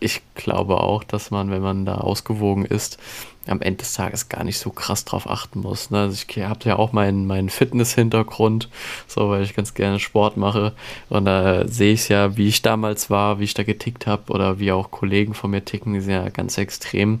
ich 0.00 0.22
glaube 0.34 0.80
auch, 0.80 1.04
dass 1.04 1.30
man, 1.30 1.50
wenn 1.50 1.62
man 1.62 1.84
da 1.84 1.96
ausgewogen 1.96 2.64
ist, 2.64 2.98
am 3.46 3.60
Ende 3.60 3.78
des 3.78 3.94
Tages 3.94 4.28
gar 4.28 4.44
nicht 4.44 4.58
so 4.58 4.70
krass 4.70 5.04
drauf 5.04 5.28
achten 5.28 5.60
muss. 5.60 5.90
Ne? 5.90 6.00
Also 6.00 6.22
ich 6.26 6.42
habe 6.42 6.68
ja 6.68 6.76
auch 6.76 6.92
meinen, 6.92 7.26
meinen 7.26 7.48
Fitness-Hintergrund, 7.48 8.68
so 9.06 9.30
weil 9.30 9.42
ich 9.42 9.54
ganz 9.54 9.74
gerne 9.74 9.98
Sport 9.98 10.36
mache. 10.36 10.72
Und 11.08 11.24
da 11.24 11.66
sehe 11.66 11.92
ich 11.92 12.08
ja, 12.08 12.36
wie 12.36 12.48
ich 12.48 12.62
damals 12.62 13.10
war, 13.10 13.38
wie 13.38 13.44
ich 13.44 13.54
da 13.54 13.62
getickt 13.62 14.06
habe 14.06 14.32
oder 14.32 14.58
wie 14.58 14.72
auch 14.72 14.90
Kollegen 14.90 15.34
von 15.34 15.50
mir 15.50 15.64
ticken, 15.64 15.94
die 15.94 16.00
sind 16.00 16.12
ja 16.12 16.28
ganz 16.28 16.58
extrem. 16.58 17.20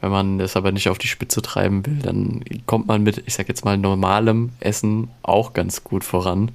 Wenn 0.00 0.10
man 0.10 0.38
das 0.38 0.54
aber 0.54 0.70
nicht 0.70 0.90
auf 0.90 0.98
die 0.98 1.08
Spitze 1.08 1.40
treiben 1.40 1.86
will, 1.86 1.98
dann 2.02 2.44
kommt 2.66 2.88
man 2.88 3.02
mit, 3.02 3.22
ich 3.24 3.32
sag 3.32 3.48
jetzt 3.48 3.64
mal, 3.64 3.78
normalem 3.78 4.50
Essen 4.60 5.08
auch 5.22 5.54
ganz 5.54 5.82
gut 5.82 6.04
voran. 6.04 6.50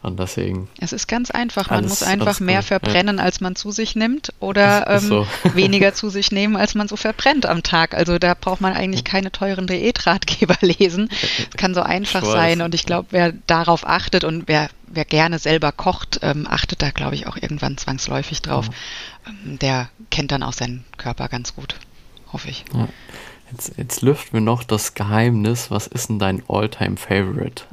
Und 0.00 0.20
deswegen. 0.20 0.68
Es 0.78 0.92
ist 0.92 1.08
ganz 1.08 1.32
einfach. 1.32 1.70
Man 1.70 1.80
alles, 1.80 1.90
muss 1.90 2.02
einfach 2.04 2.38
mehr 2.38 2.62
verbrennen, 2.62 3.18
ja. 3.18 3.24
als 3.24 3.40
man 3.40 3.56
zu 3.56 3.72
sich 3.72 3.96
nimmt, 3.96 4.32
oder 4.38 4.88
ähm, 4.88 5.00
so. 5.00 5.26
weniger 5.54 5.92
zu 5.92 6.08
sich 6.08 6.30
nehmen, 6.30 6.56
als 6.56 6.76
man 6.76 6.86
so 6.86 6.94
verbrennt 6.94 7.46
am 7.46 7.64
Tag. 7.64 7.94
Also 7.94 8.18
da 8.18 8.34
braucht 8.34 8.60
man 8.60 8.74
eigentlich 8.74 9.02
keine 9.02 9.32
teuren 9.32 9.66
Diätratgeber 9.66 10.56
lesen. 10.60 11.08
Es 11.10 11.50
kann 11.56 11.74
so 11.74 11.82
einfach 11.82 12.24
sein. 12.24 12.62
Und 12.62 12.74
ich 12.74 12.86
glaube, 12.86 13.08
wer 13.10 13.32
darauf 13.48 13.86
achtet 13.86 14.22
und 14.22 14.46
wer, 14.46 14.70
wer 14.86 15.04
gerne 15.04 15.40
selber 15.40 15.72
kocht, 15.72 16.20
ähm, 16.22 16.46
achtet 16.48 16.80
da, 16.80 16.90
glaube 16.90 17.16
ich, 17.16 17.26
auch 17.26 17.36
irgendwann 17.36 17.76
zwangsläufig 17.76 18.40
drauf. 18.40 18.70
Mhm. 19.44 19.58
der 19.58 19.88
kennt 20.10 20.30
dann 20.30 20.44
auch 20.44 20.52
seinen 20.52 20.84
Körper 20.96 21.28
ganz 21.28 21.56
gut. 21.56 21.74
Hoffe 22.32 22.50
ich. 22.50 22.64
Ja. 22.72 22.88
Jetzt, 23.50 23.72
jetzt 23.78 24.02
lüften 24.02 24.34
wir 24.34 24.40
noch 24.40 24.62
das 24.62 24.94
Geheimnis. 24.94 25.70
Was 25.70 25.86
ist 25.86 26.08
denn 26.08 26.18
dein 26.18 26.42
Alltime 26.48 26.96
favorite 26.96 27.64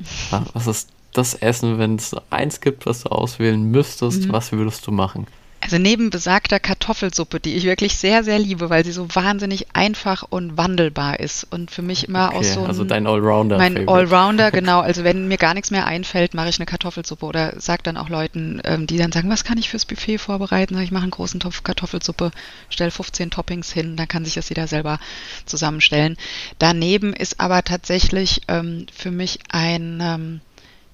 Was 0.54 0.68
ist 0.68 0.90
das 1.18 1.34
Essen, 1.34 1.78
wenn 1.78 1.96
es 1.96 2.16
eins 2.30 2.62
gibt, 2.62 2.86
was 2.86 3.04
du 3.04 3.10
auswählen 3.10 3.64
müsstest, 3.64 4.26
mhm. 4.26 4.34
was 4.34 4.52
würdest 4.52 4.86
du 4.88 4.92
machen? 4.92 5.28
Also 5.66 5.80
neben 5.80 6.12
besagter 6.12 6.60
Kartoffelsuppe, 6.60 7.40
die 7.40 7.56
ich 7.56 7.64
wirklich 7.64 7.98
sehr, 7.98 8.24
sehr 8.24 8.38
liebe, 8.38 8.70
weil 8.70 8.86
sie 8.86 8.92
so 8.92 9.08
wahnsinnig 9.16 9.66
einfach 9.74 10.24
und 10.30 10.58
wandelbar 10.58 11.20
ist 11.20 11.44
und 11.50 11.72
für 11.72 11.82
mich 11.82 12.08
immer 12.08 12.28
okay, 12.28 12.38
auch 12.38 12.44
so. 12.44 12.66
also 12.66 12.84
dein 12.84 13.08
Allrounder. 13.08 13.58
Mein 13.58 13.90
Allrounder, 13.90 14.52
genau. 14.52 14.82
Also 14.82 15.04
wenn 15.04 15.28
mir 15.28 15.38
gar 15.38 15.56
nichts 15.56 15.72
mehr 15.72 15.88
einfällt, 15.88 16.36
mache 16.36 16.50
ich 16.50 16.60
eine 16.60 16.68
Kartoffelsuppe 16.68 17.26
oder 17.26 17.54
sag 17.58 17.84
dann 17.84 17.98
auch 17.98 18.10
Leuten, 18.10 18.62
ähm, 18.64 18.86
die 18.86 19.00
dann 19.00 19.12
sagen, 19.12 19.32
was 19.32 19.44
kann 19.44 19.58
ich 19.58 19.72
fürs 19.72 19.86
Buffet 19.86 20.20
vorbereiten? 20.20 20.76
Sag 20.76 20.84
ich 20.84 20.92
mache 20.92 21.02
einen 21.02 21.12
großen 21.12 21.40
Topf 21.40 21.64
Kartoffelsuppe, 21.64 22.30
stelle 22.70 22.92
15 22.92 23.32
Toppings 23.32 23.72
hin, 23.72 23.96
dann 23.96 24.08
kann 24.08 24.24
sich 24.24 24.36
das 24.36 24.50
jeder 24.50 24.68
selber 24.68 25.00
zusammenstellen. 25.48 26.16
Daneben 26.60 27.12
ist 27.12 27.40
aber 27.40 27.64
tatsächlich 27.64 28.42
ähm, 28.50 28.86
für 28.96 29.10
mich 29.10 29.40
ein 29.50 30.00
ähm, 30.00 30.42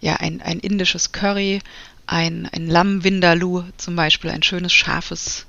ja, 0.02 0.16
ein, 0.16 0.42
ein 0.42 0.60
indisches 0.60 1.12
Curry, 1.12 1.62
ein, 2.08 2.50
ein 2.52 2.68
Lamm 2.68 3.04
Vindaloo 3.04 3.64
zum 3.78 3.96
Beispiel, 3.96 4.32
ein 4.32 4.44
schönes, 4.44 4.74
scharfes 4.74 5.46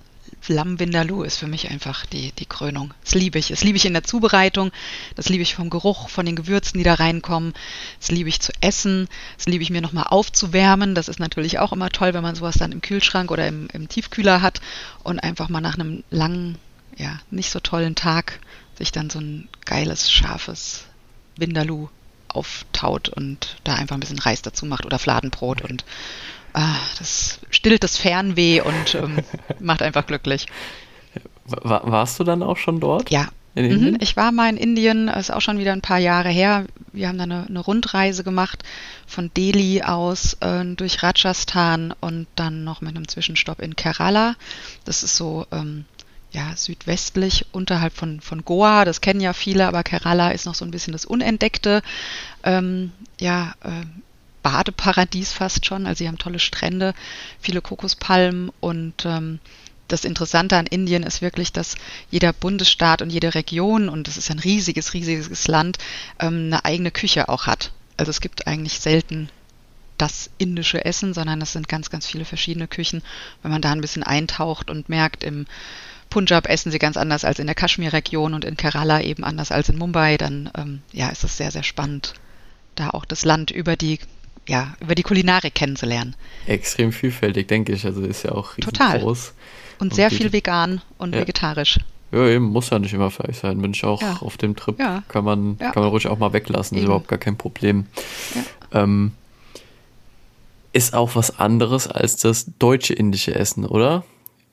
Lamm 0.49 0.81
Vindaloo 0.81 1.23
ist 1.23 1.39
für 1.39 1.47
mich 1.47 1.71
einfach 1.71 2.05
die, 2.07 2.33
die 2.33 2.47
Krönung. 2.47 2.93
Das 3.05 3.15
liebe 3.15 3.39
ich. 3.39 3.49
Das 3.49 3.63
liebe 3.63 3.77
ich 3.77 3.85
in 3.85 3.93
der 3.93 4.03
Zubereitung, 4.03 4.73
das 5.15 5.29
liebe 5.29 5.43
ich 5.43 5.55
vom 5.55 5.71
Geruch, 5.71 6.09
von 6.09 6.27
den 6.27 6.35
Gewürzen, 6.35 6.79
die 6.79 6.85
da 6.85 6.95
reinkommen. 6.95 7.53
Das 8.01 8.11
liebe 8.11 8.29
ich 8.29 8.41
zu 8.41 8.53
essen, 8.61 9.09
das 9.37 9.47
liebe 9.47 9.63
ich 9.63 9.71
mir 9.71 9.81
nochmal 9.81 10.07
aufzuwärmen. 10.09 10.95
Das 10.95 11.09
ist 11.09 11.21
natürlich 11.21 11.59
auch 11.61 11.73
immer 11.73 11.91
toll, 11.91 12.13
wenn 12.15 12.23
man 12.23 12.35
sowas 12.35 12.57
dann 12.59 12.73
im 12.73 12.81
Kühlschrank 12.81 13.31
oder 13.31 13.47
im, 13.47 13.69
im 13.73 13.89
Tiefkühler 13.89 14.43
hat 14.43 14.61
und 15.05 15.21
einfach 15.21 15.49
mal 15.49 15.61
nach 15.61 15.75
einem 15.75 16.03
langen, 16.11 16.59
ja, 16.97 17.21
nicht 17.31 17.51
so 17.51 17.61
tollen 17.61 17.95
Tag 17.95 18.41
sich 18.77 18.91
dann 18.91 19.11
so 19.11 19.21
ein 19.21 19.49
geiles, 19.65 20.11
scharfes 20.11 20.87
Vindaloo 21.37 21.89
auftaut 22.35 23.09
und 23.09 23.57
da 23.65 23.75
einfach 23.75 23.97
ein 23.97 24.01
bisschen 24.01 24.19
Reis 24.19 24.43
dazu 24.43 24.67
macht 24.67 24.87
oder 24.87 24.99
Fladenbrot 24.99 25.63
und 25.63 25.85
ah, 26.53 26.77
das 26.99 27.41
stillt 27.51 27.85
das 27.85 27.97
Fernweh 27.97 28.61
und 28.61 28.95
ähm, 28.95 29.19
macht 29.61 29.83
einfach 29.83 30.07
glücklich. 30.07 30.47
War, 31.45 31.91
warst 31.91 32.19
du 32.21 32.25
dann 32.25 32.43
auch 32.43 32.57
schon 32.57 32.81
dort? 32.81 33.11
Ja. 33.11 33.29
Mhm. 33.55 33.99
Ich 34.01 34.17
war 34.17 34.33
mal 34.33 34.49
in 34.49 34.57
Indien, 34.57 35.09
ist 35.09 35.31
auch 35.31 35.43
schon 35.43 35.59
wieder 35.59 35.73
ein 35.73 35.83
paar 35.83 35.99
Jahre 35.99 36.31
her. 36.31 36.65
Wir 36.93 37.09
haben 37.09 37.19
da 37.19 37.25
eine, 37.25 37.47
eine 37.47 37.61
Rundreise 37.61 38.25
gemacht 38.25 38.63
von 39.07 39.31
Delhi 39.35 39.83
aus 39.83 40.39
äh, 40.41 40.65
durch 40.75 41.03
Rajasthan 41.03 41.95
und 42.01 42.27
dann 42.35 42.65
noch 42.65 42.81
mit 42.81 42.97
einem 42.97 43.09
Zwischenstopp 43.09 43.61
in 43.61 43.77
Kerala. 43.77 44.37
Das 44.87 45.03
ist 45.03 45.17
so 45.17 45.47
ähm, 45.53 45.85
ja, 46.33 46.57
südwestlich 46.57 47.47
unterhalb 47.53 47.93
von, 47.93 48.21
von 48.21 48.45
Goa. 48.45 48.85
Das 48.85 49.01
kennen 49.01 49.21
ja 49.21 49.33
viele, 49.33 49.67
aber 49.67 49.83
Kerala 49.83 50.31
ist 50.31 50.47
noch 50.47 50.55
so 50.55 50.65
ein 50.65 50.71
bisschen 50.71 50.93
das 50.93 51.05
Unentdeckte. 51.05 51.83
Ähm, 52.43 52.93
ja, 53.21 53.55
äh, 53.63 53.85
Badeparadies 54.43 55.33
fast 55.33 55.67
schon. 55.67 55.87
Also 55.87 55.99
sie 55.99 56.09
haben 56.09 56.19
tolle 56.19 56.39
Strände, 56.39 56.95
viele 57.41 57.61
Kokospalmen 57.61 58.51
und 58.61 59.05
ähm, 59.05 59.39
das 59.89 60.05
Interessante 60.05 60.57
an 60.57 60.67
Indien 60.67 61.03
ist 61.03 61.21
wirklich, 61.21 61.53
dass 61.53 61.77
jeder 62.11 62.33
Bundesstaat 62.33 63.03
und 63.03 63.11
jede 63.11 63.35
Region, 63.35 63.91
und 63.91 64.09
das 64.09 64.17
ist 64.17 64.31
ein 64.31 64.39
riesiges, 64.39 64.95
riesiges 64.95 65.49
Land, 65.49 65.79
ähm, 66.19 66.47
eine 66.47 66.65
eigene 66.65 66.91
Küche 66.91 67.29
auch 67.29 67.47
hat. 67.47 67.73
Also 67.99 68.09
es 68.09 68.23
gibt 68.23 68.47
eigentlich 68.47 68.81
selten 68.81 69.29
das 69.99 70.31
indische 70.39 70.85
Essen, 70.85 71.13
sondern 71.13 71.43
es 71.43 71.53
sind 71.53 71.69
ganz, 71.69 71.91
ganz 71.91 72.07
viele 72.07 72.25
verschiedene 72.25 72.67
Küchen. 72.67 73.03
Wenn 73.43 73.53
man 73.53 73.63
da 73.63 73.71
ein 73.71 73.83
bisschen 73.83 74.03
eintaucht 74.03 74.71
und 74.71 74.89
merkt, 74.89 75.23
im 75.23 75.47
Punjab 76.13 76.47
essen 76.47 76.71
sie 76.71 76.79
ganz 76.79 76.99
anders 76.99 77.25
als 77.25 77.39
in 77.39 77.47
der 77.47 77.55
Kaschmir-Region 77.55 78.35
und 78.35 78.45
in 78.45 78.59
Kerala 78.59 79.01
eben 79.01 79.25
anders 79.25 79.51
als 79.51 79.71
in 79.71 79.79
Mumbai, 79.79 80.19
dann 80.19 80.51
ähm, 80.59 80.83
ja, 80.93 81.09
ist 81.09 81.25
es 81.25 81.39
sehr, 81.39 81.51
sehr 81.51 81.63
spannend, 81.63 82.13
da 82.75 82.91
auch 82.91 83.07
das 83.07 83.25
Land 83.25 83.51
über 83.51 83.77
die, 83.77 83.99
ja, 84.47 84.75
über 84.81 84.95
die 84.95 85.05
Kulinarik 85.05 85.55
kennenzulernen. 85.55 86.15
Extrem 86.47 86.93
vielfältig, 86.93 87.49
denke 87.49 87.73
ich. 87.73 87.87
Also 87.87 88.03
ist 88.03 88.25
ja 88.25 88.33
auch 88.33 88.57
Total. 88.57 89.01
groß. 89.01 89.33
Und 89.79 89.95
sehr 89.95 90.11
und 90.11 90.17
viel 90.19 90.35
vegan 90.35 90.83
und 90.99 91.15
ja. 91.15 91.23
vegetarisch. 91.23 91.79
Ja, 92.11 92.27
eben, 92.27 92.45
muss 92.45 92.69
ja 92.69 92.79
nicht 92.79 92.93
immer 92.93 93.11
Fleisch 93.11 93.39
sein. 93.39 93.63
Bin 93.63 93.71
ich 93.73 93.83
auch 93.83 94.03
ja. 94.03 94.19
auf 94.21 94.37
dem 94.37 94.55
Trip. 94.55 94.79
Ja. 94.79 95.05
Kann, 95.09 95.25
man, 95.25 95.57
ja. 95.63 95.71
kann 95.71 95.83
man 95.83 95.93
ruhig 95.93 96.09
auch 96.09 96.19
mal 96.19 96.35
weglassen, 96.35 96.77
eben. 96.77 96.85
ist 96.85 96.89
überhaupt 96.89 97.09
gar 97.09 97.19
kein 97.19 97.39
Problem. 97.39 97.87
Ähm, 98.71 99.13
ist 100.75 100.93
auch 100.93 101.17
was 101.17 101.39
anderes 101.39 101.89
als 101.89 102.17
das 102.17 102.51
deutsche 102.59 102.93
indische 102.93 103.35
Essen, 103.35 103.65
oder? 103.65 104.05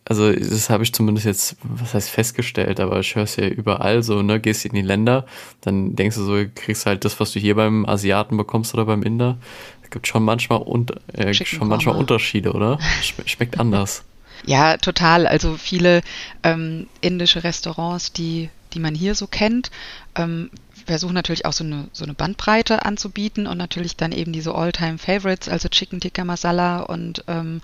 Also 0.06 0.32
das 0.34 0.70
habe 0.70 0.84
ich 0.84 0.94
zumindest 0.94 1.26
jetzt, 1.26 1.58
was 1.62 1.94
heißt 1.94 2.10
festgestellt, 2.10 2.80
aber 2.80 3.00
ich 3.00 3.16
höre 3.16 3.24
es 3.24 3.36
ja 3.36 3.48
überall 3.48 4.02
so, 4.02 4.22
ne, 4.22 4.40
gehst 4.40 4.66
in 4.66 4.74
die 4.74 4.82
Länder, 4.82 5.26
dann 5.62 5.96
denkst 5.96 6.16
du 6.16 6.24
so, 6.24 6.44
kriegst 6.56 6.86
halt 6.86 7.06
das, 7.06 7.20
was 7.20 7.32
du 7.32 7.40
hier 7.40 7.56
beim 7.56 7.86
Asiaten 7.86 8.36
bekommst 8.36 8.74
oder 8.74 8.86
beim 8.86 9.04
Inder. 9.04 9.38
Es 9.84 9.92
gibt 9.92 10.08
schon 10.08 10.24
manchmal, 10.24 10.60
und, 10.62 10.94
äh, 11.14 11.34
schon 11.34 11.68
manchmal 11.68 11.96
Unterschiede, 11.96 12.54
oder? 12.54 12.80
Schmeckt 13.26 13.60
anders. 13.60 14.04
Ja, 14.46 14.78
total. 14.78 15.28
Also 15.28 15.58
viele 15.58 16.02
ähm, 16.44 16.88
indische 17.02 17.44
Restaurants, 17.44 18.14
die, 18.14 18.50
die 18.74 18.80
man 18.80 18.96
hier 18.96 19.16
so 19.16 19.28
kennt, 19.28 19.70
ähm, 20.16 20.50
versuchen 20.86 21.14
natürlich 21.14 21.46
auch 21.46 21.54
so 21.54 21.64
eine, 21.64 21.88
so 21.94 22.04
eine 22.04 22.14
Bandbreite 22.14 22.86
anzubieten 22.86 23.48
und 23.48 23.58
natürlich 23.58 23.96
dann 23.96 24.12
eben 24.12 24.32
diese 24.32 24.56
All-Time-Favorites, 24.56 25.50
also 25.50 25.70
Chicken 25.70 26.00
Tikka 26.00 26.26
Masala 26.26 26.80
und 26.80 27.24
ähm, 27.28 27.62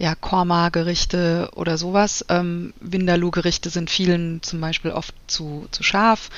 ja, 0.00 0.14
Korma-Gerichte 0.14 1.50
oder 1.54 1.76
sowas. 1.76 2.24
Ähm, 2.30 2.72
Vindaloo-Gerichte 2.80 3.68
sind 3.68 3.90
vielen 3.90 4.42
zum 4.42 4.58
Beispiel 4.58 4.92
oft 4.92 5.14
zu, 5.26 5.68
zu 5.72 5.82
scharf. 5.82 6.30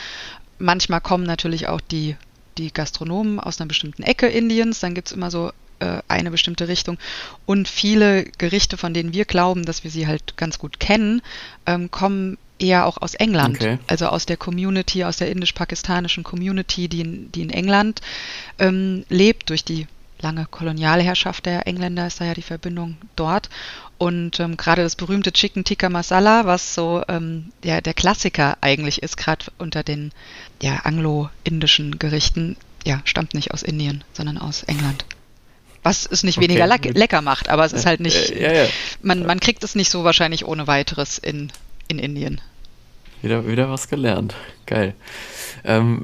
Manchmal 0.58 1.00
kommen 1.00 1.22
natürlich 1.22 1.68
auch 1.68 1.80
die, 1.80 2.16
die 2.58 2.72
Gastronomen 2.72 3.38
aus 3.38 3.60
einer 3.60 3.68
bestimmten 3.68 4.02
Ecke 4.02 4.26
Indiens. 4.26 4.80
Dann 4.80 4.94
gibt 4.94 5.08
es 5.08 5.12
immer 5.12 5.30
so 5.30 5.52
äh, 5.78 6.02
eine 6.08 6.32
bestimmte 6.32 6.66
Richtung. 6.66 6.98
Und 7.46 7.68
viele 7.68 8.24
Gerichte, 8.24 8.76
von 8.76 8.94
denen 8.94 9.14
wir 9.14 9.26
glauben, 9.26 9.64
dass 9.64 9.84
wir 9.84 9.92
sie 9.92 10.08
halt 10.08 10.36
ganz 10.36 10.58
gut 10.58 10.80
kennen, 10.80 11.22
ähm, 11.64 11.88
kommen 11.92 12.38
eher 12.58 12.86
auch 12.86 13.00
aus 13.00 13.14
England, 13.14 13.56
okay. 13.56 13.78
also 13.86 14.06
aus 14.06 14.26
der 14.26 14.36
Community, 14.36 15.04
aus 15.04 15.18
der 15.18 15.30
indisch-pakistanischen 15.30 16.24
Community, 16.24 16.88
die 16.88 17.00
in, 17.00 17.30
die 17.30 17.42
in 17.42 17.50
England 17.50 18.00
ähm, 18.58 19.04
lebt, 19.08 19.50
durch 19.50 19.64
die 19.64 19.86
lange 20.22 20.46
Kolonialherrschaft 20.46 21.46
der 21.46 21.66
Engländer 21.66 22.06
ist 22.06 22.20
da 22.20 22.24
ja 22.24 22.34
die 22.34 22.42
Verbindung 22.42 22.96
dort. 23.16 23.50
Und 23.98 24.40
ähm, 24.40 24.56
gerade 24.56 24.82
das 24.82 24.96
berühmte 24.96 25.32
Chicken 25.32 25.64
Tikka 25.64 25.88
Masala, 25.88 26.46
was 26.46 26.74
so 26.74 27.02
ähm, 27.08 27.52
ja, 27.62 27.80
der 27.80 27.94
Klassiker 27.94 28.56
eigentlich 28.60 29.02
ist, 29.02 29.16
gerade 29.16 29.46
unter 29.58 29.82
den 29.82 30.12
ja, 30.60 30.80
anglo-indischen 30.84 31.98
Gerichten, 31.98 32.56
ja, 32.84 33.00
stammt 33.04 33.34
nicht 33.34 33.52
aus 33.52 33.62
Indien, 33.62 34.02
sondern 34.12 34.38
aus 34.38 34.62
England. 34.64 35.04
Was 35.84 36.06
es 36.06 36.22
nicht 36.22 36.38
okay. 36.38 36.48
weniger 36.48 36.66
le 36.66 36.78
lecker 36.92 37.22
macht, 37.22 37.48
aber 37.48 37.64
es 37.64 37.72
ist 37.72 37.86
halt 37.86 38.00
nicht, 38.00 38.30
äh, 38.30 38.42
ja, 38.42 38.64
ja. 38.64 38.70
Man, 39.02 39.26
man 39.26 39.40
kriegt 39.40 39.64
es 39.64 39.74
nicht 39.74 39.90
so 39.90 40.04
wahrscheinlich 40.04 40.46
ohne 40.46 40.66
weiteres 40.66 41.18
in, 41.18 41.50
in 41.88 41.98
Indien. 41.98 42.40
Wieder, 43.22 43.46
wieder 43.46 43.70
was 43.70 43.88
gelernt. 43.88 44.34
Geil. 44.66 44.94
Ähm, 45.64 46.02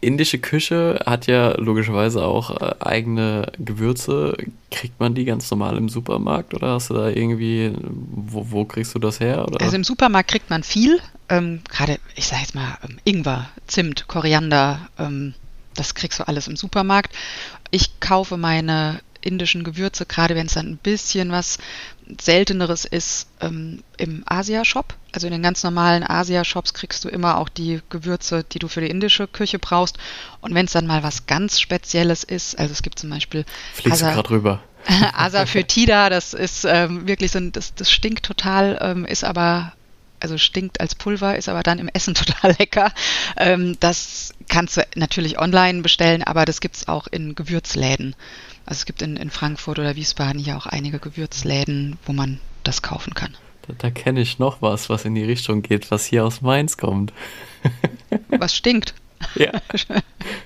indische 0.00 0.38
Küche 0.38 1.00
hat 1.04 1.26
ja 1.26 1.54
logischerweise 1.58 2.24
auch 2.24 2.60
äh, 2.60 2.74
eigene 2.80 3.52
Gewürze. 3.58 4.36
Kriegt 4.70 4.98
man 4.98 5.14
die 5.14 5.24
ganz 5.24 5.50
normal 5.50 5.76
im 5.76 5.88
Supermarkt 5.88 6.54
oder 6.54 6.74
hast 6.74 6.90
du 6.90 6.94
da 6.94 7.08
irgendwie, 7.08 7.72
wo, 7.82 8.50
wo 8.50 8.64
kriegst 8.64 8.94
du 8.94 8.98
das 8.98 9.20
her? 9.20 9.46
Oder? 9.46 9.60
Also 9.60 9.76
im 9.76 9.84
Supermarkt 9.84 10.30
kriegt 10.30 10.50
man 10.50 10.62
viel. 10.62 11.00
Ähm, 11.28 11.60
Gerade, 11.68 11.98
ich 12.14 12.26
sage 12.26 12.42
jetzt 12.42 12.54
mal, 12.54 12.78
ähm, 12.84 12.98
Ingwer, 13.04 13.50
Zimt, 13.66 14.08
Koriander, 14.08 14.88
ähm, 14.98 15.34
das 15.74 15.94
kriegst 15.94 16.20
du 16.20 16.26
alles 16.26 16.48
im 16.48 16.56
Supermarkt. 16.56 17.14
Ich 17.70 18.00
kaufe 18.00 18.36
meine 18.36 19.00
indischen 19.20 19.64
Gewürze, 19.64 20.06
gerade 20.06 20.34
wenn 20.34 20.46
es 20.46 20.54
dann 20.54 20.70
ein 20.70 20.76
bisschen 20.78 21.32
was 21.32 21.58
Selteneres 22.20 22.84
ist 22.84 23.28
ähm, 23.40 23.82
im 23.96 24.22
Asia-Shop. 24.26 24.94
Also 25.12 25.26
in 25.26 25.32
den 25.32 25.42
ganz 25.42 25.62
normalen 25.62 26.04
Asia-Shops 26.04 26.74
kriegst 26.74 27.04
du 27.04 27.08
immer 27.08 27.38
auch 27.38 27.48
die 27.48 27.80
Gewürze, 27.88 28.44
die 28.44 28.58
du 28.58 28.68
für 28.68 28.80
die 28.80 28.90
indische 28.90 29.26
Küche 29.26 29.58
brauchst. 29.58 29.98
Und 30.40 30.54
wenn 30.54 30.66
es 30.66 30.72
dann 30.72 30.86
mal 30.86 31.02
was 31.02 31.26
ganz 31.26 31.60
Spezielles 31.60 32.24
ist, 32.24 32.58
also 32.58 32.72
es 32.72 32.82
gibt 32.82 32.98
zum 32.98 33.10
Beispiel 33.10 33.44
Fliegst 33.74 34.02
Asa, 34.02 34.14
gerade 34.14 34.30
rüber. 34.30 34.62
Asafoetida, 35.14 36.10
das 36.10 36.32
ist 36.32 36.64
ähm, 36.64 37.08
wirklich 37.08 37.32
so, 37.32 37.40
das, 37.40 37.74
das 37.74 37.90
stinkt 37.90 38.24
total, 38.24 38.78
ähm, 38.80 39.04
ist 39.04 39.24
aber 39.24 39.72
also 40.26 40.38
stinkt 40.38 40.80
als 40.80 40.96
Pulver, 40.96 41.36
ist 41.36 41.48
aber 41.48 41.62
dann 41.62 41.78
im 41.78 41.88
Essen 41.88 42.14
total 42.14 42.56
lecker. 42.58 42.92
Ähm, 43.36 43.76
das 43.78 44.34
kannst 44.48 44.76
du 44.76 44.82
natürlich 44.96 45.38
online 45.38 45.82
bestellen, 45.82 46.24
aber 46.24 46.44
das 46.44 46.60
gibt 46.60 46.76
es 46.76 46.88
auch 46.88 47.06
in 47.06 47.36
Gewürzläden. 47.36 48.16
Also 48.64 48.80
es 48.80 48.86
gibt 48.86 49.02
in, 49.02 49.16
in 49.16 49.30
Frankfurt 49.30 49.78
oder 49.78 49.94
Wiesbaden 49.94 50.40
hier 50.40 50.56
auch 50.56 50.66
einige 50.66 50.98
Gewürzläden, 50.98 51.96
wo 52.04 52.12
man 52.12 52.40
das 52.64 52.82
kaufen 52.82 53.14
kann. 53.14 53.36
Da, 53.68 53.74
da 53.78 53.90
kenne 53.90 54.20
ich 54.20 54.40
noch 54.40 54.60
was, 54.60 54.90
was 54.90 55.04
in 55.04 55.14
die 55.14 55.24
Richtung 55.24 55.62
geht, 55.62 55.92
was 55.92 56.04
hier 56.04 56.24
aus 56.24 56.42
Mainz 56.42 56.76
kommt. 56.76 57.12
Was 58.28 58.56
stinkt? 58.56 58.94
Ja. 59.34 59.52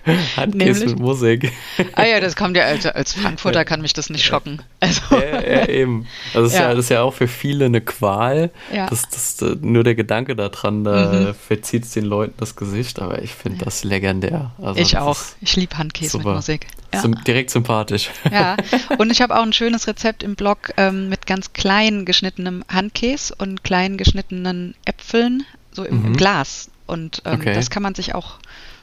Handkäse 0.37 0.87
mit 0.87 0.99
Musik. 0.99 1.53
Ah 1.95 2.05
ja, 2.05 2.21
das 2.21 2.37
kommt 2.37 2.57
ja 2.57 2.65
als, 2.65 2.87
als 2.87 3.15
Frankfurter 3.15 3.65
kann 3.65 3.81
mich 3.81 3.93
das 3.93 4.11
nicht 4.11 4.25
schocken. 4.25 4.63
Also. 4.81 5.03
Ja, 5.11 5.43
ja, 5.43 5.69
eben. 5.69 6.07
Also 6.35 6.49
das, 6.49 6.53
ja. 6.53 6.59
Ist 6.59 6.61
ja, 6.61 6.69
das 6.75 6.85
ist 6.85 6.89
ja 6.91 7.03
auch 7.03 7.15
für 7.15 7.29
viele 7.29 7.67
eine 7.67 7.81
Qual. 7.81 8.51
Ja. 8.73 8.89
Das, 8.89 9.09
das, 9.09 9.41
nur 9.61 9.85
der 9.85 9.95
Gedanke 9.95 10.37
daran, 10.37 10.85
da 10.85 11.13
mhm. 11.13 11.35
verzieht 11.35 11.85
es 11.85 11.93
den 11.93 12.05
Leuten 12.05 12.35
das 12.39 12.57
Gesicht, 12.57 13.01
aber 13.01 13.23
ich 13.23 13.35
finde 13.35 13.59
ja. 13.59 13.65
das 13.65 13.85
legendär. 13.85 14.53
Also 14.61 14.81
ich 14.81 14.99
auch. 14.99 15.19
Ich 15.41 15.57
liebe 15.57 15.77
Handkäse 15.77 16.19
mit 16.19 16.27
Musik. 16.27 16.67
Ja. 16.93 17.07
direkt 17.07 17.51
sympathisch. 17.51 18.11
Ja, 18.31 18.57
und 18.99 19.11
ich 19.11 19.23
habe 19.23 19.37
auch 19.37 19.43
ein 19.43 19.53
schönes 19.53 19.87
Rezept 19.87 20.23
im 20.23 20.35
Blog 20.35 20.73
ähm, 20.77 21.09
mit 21.09 21.27
ganz 21.27 21.53
klein 21.53 22.05
geschnittenem 22.05 22.65
Handkäse 22.69 23.35
und 23.39 23.63
klein 23.63 23.97
geschnittenen 23.97 24.75
Äpfeln, 24.85 25.45
so 25.73 25.85
im, 25.85 26.01
mhm. 26.01 26.07
im 26.07 26.17
Glas. 26.17 26.71
Und 26.91 27.23
ähm, 27.25 27.41
okay. 27.41 27.55
das 27.55 27.71
kann 27.71 27.83
man 27.83 27.95
sich 27.95 28.15
auch 28.15 28.39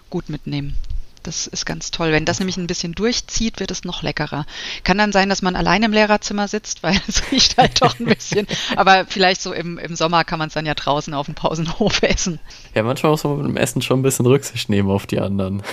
gut 0.10 0.30
mitnehmen. 0.30 0.76
Das 1.24 1.46
ist 1.46 1.66
ganz 1.66 1.92
toll. 1.92 2.14
Wenn 2.14 2.24
das 2.24 2.40
nämlich 2.40 2.56
ein 2.56 2.68
bisschen 2.68 2.94
durchzieht, 2.94 3.60
wird 3.60 3.70
es 3.70 3.84
noch 3.84 4.02
leckerer. 4.02 4.46
Kann 4.86 4.98
dann 4.98 5.12
sein, 5.12 5.28
dass 5.28 5.42
man 5.42 5.58
allein 5.58 5.84
im 5.84 5.92
Lehrerzimmer 5.92 6.48
sitzt, 6.48 6.84
weil 6.84 6.98
es 7.06 7.32
riecht 7.32 7.58
halt 7.58 7.82
doch 7.82 8.00
ein 8.00 8.06
bisschen. 8.06 8.48
Aber 8.78 9.06
vielleicht 9.06 9.42
so 9.42 9.52
im, 9.52 9.78
im 9.78 9.98
Sommer 9.98 10.24
kann 10.24 10.40
man 10.40 10.48
es 10.48 10.54
dann 10.54 10.66
ja 10.66 10.74
draußen 10.74 11.14
auf 11.14 11.26
dem 11.26 11.36
Pausenhof 11.36 12.02
essen. 12.02 12.40
Ja, 12.74 12.84
manchmal 12.84 13.12
muss 13.12 13.26
man 13.26 13.38
mit 13.40 13.48
dem 13.48 13.58
Essen 13.58 13.82
schon 13.82 14.00
ein 14.00 14.04
bisschen 14.04 14.26
Rücksicht 14.26 14.70
nehmen 14.70 14.90
auf 14.90 15.06
die 15.06 15.20
anderen. 15.20 15.64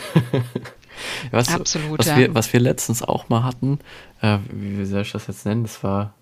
was, 1.30 1.48
Absolut, 1.48 2.00
was 2.00 2.06
ja. 2.06 2.16
Wir, 2.16 2.34
was 2.34 2.52
wir 2.52 2.58
letztens 2.58 3.04
auch 3.04 3.28
mal 3.28 3.44
hatten, 3.44 3.78
äh, 4.22 4.38
wie, 4.50 4.84
soll 4.86 5.02
ich 5.02 5.12
das 5.12 5.28
jetzt 5.28 5.46
nennen? 5.46 5.62
Das 5.62 5.84
war 5.84 6.14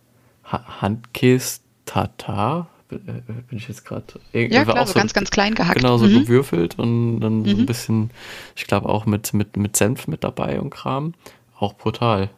ha 0.45 0.83
Handkäse 0.83 1.61
Tatar 1.87 2.69
bin 2.99 3.59
ich 3.59 3.69
jetzt 3.69 3.85
gerade. 3.85 4.05
Ja, 4.33 4.65
klar, 4.65 4.87
so 4.87 4.95
ganz, 4.95 5.13
ganz 5.13 5.31
klein 5.31 5.55
gehackt. 5.55 5.79
Genau, 5.79 5.99
so 5.99 6.07
mhm. 6.07 6.21
gewürfelt 6.21 6.79
und 6.79 7.21
dann 7.21 7.41
mhm. 7.41 7.45
so 7.45 7.51
ein 7.51 7.61
mhm. 7.61 7.67
bisschen, 7.67 8.11
ich 8.57 8.67
glaube 8.67 8.89
auch 8.89 9.07
mit, 9.07 9.33
mit, 9.35 9.57
mit 9.57 9.77
Senf 9.77 10.09
mit 10.09 10.25
dabei 10.25 10.61
und 10.61 10.71
Kram. 10.71 11.15
Auch 11.59 11.75
brutal. 11.75 12.31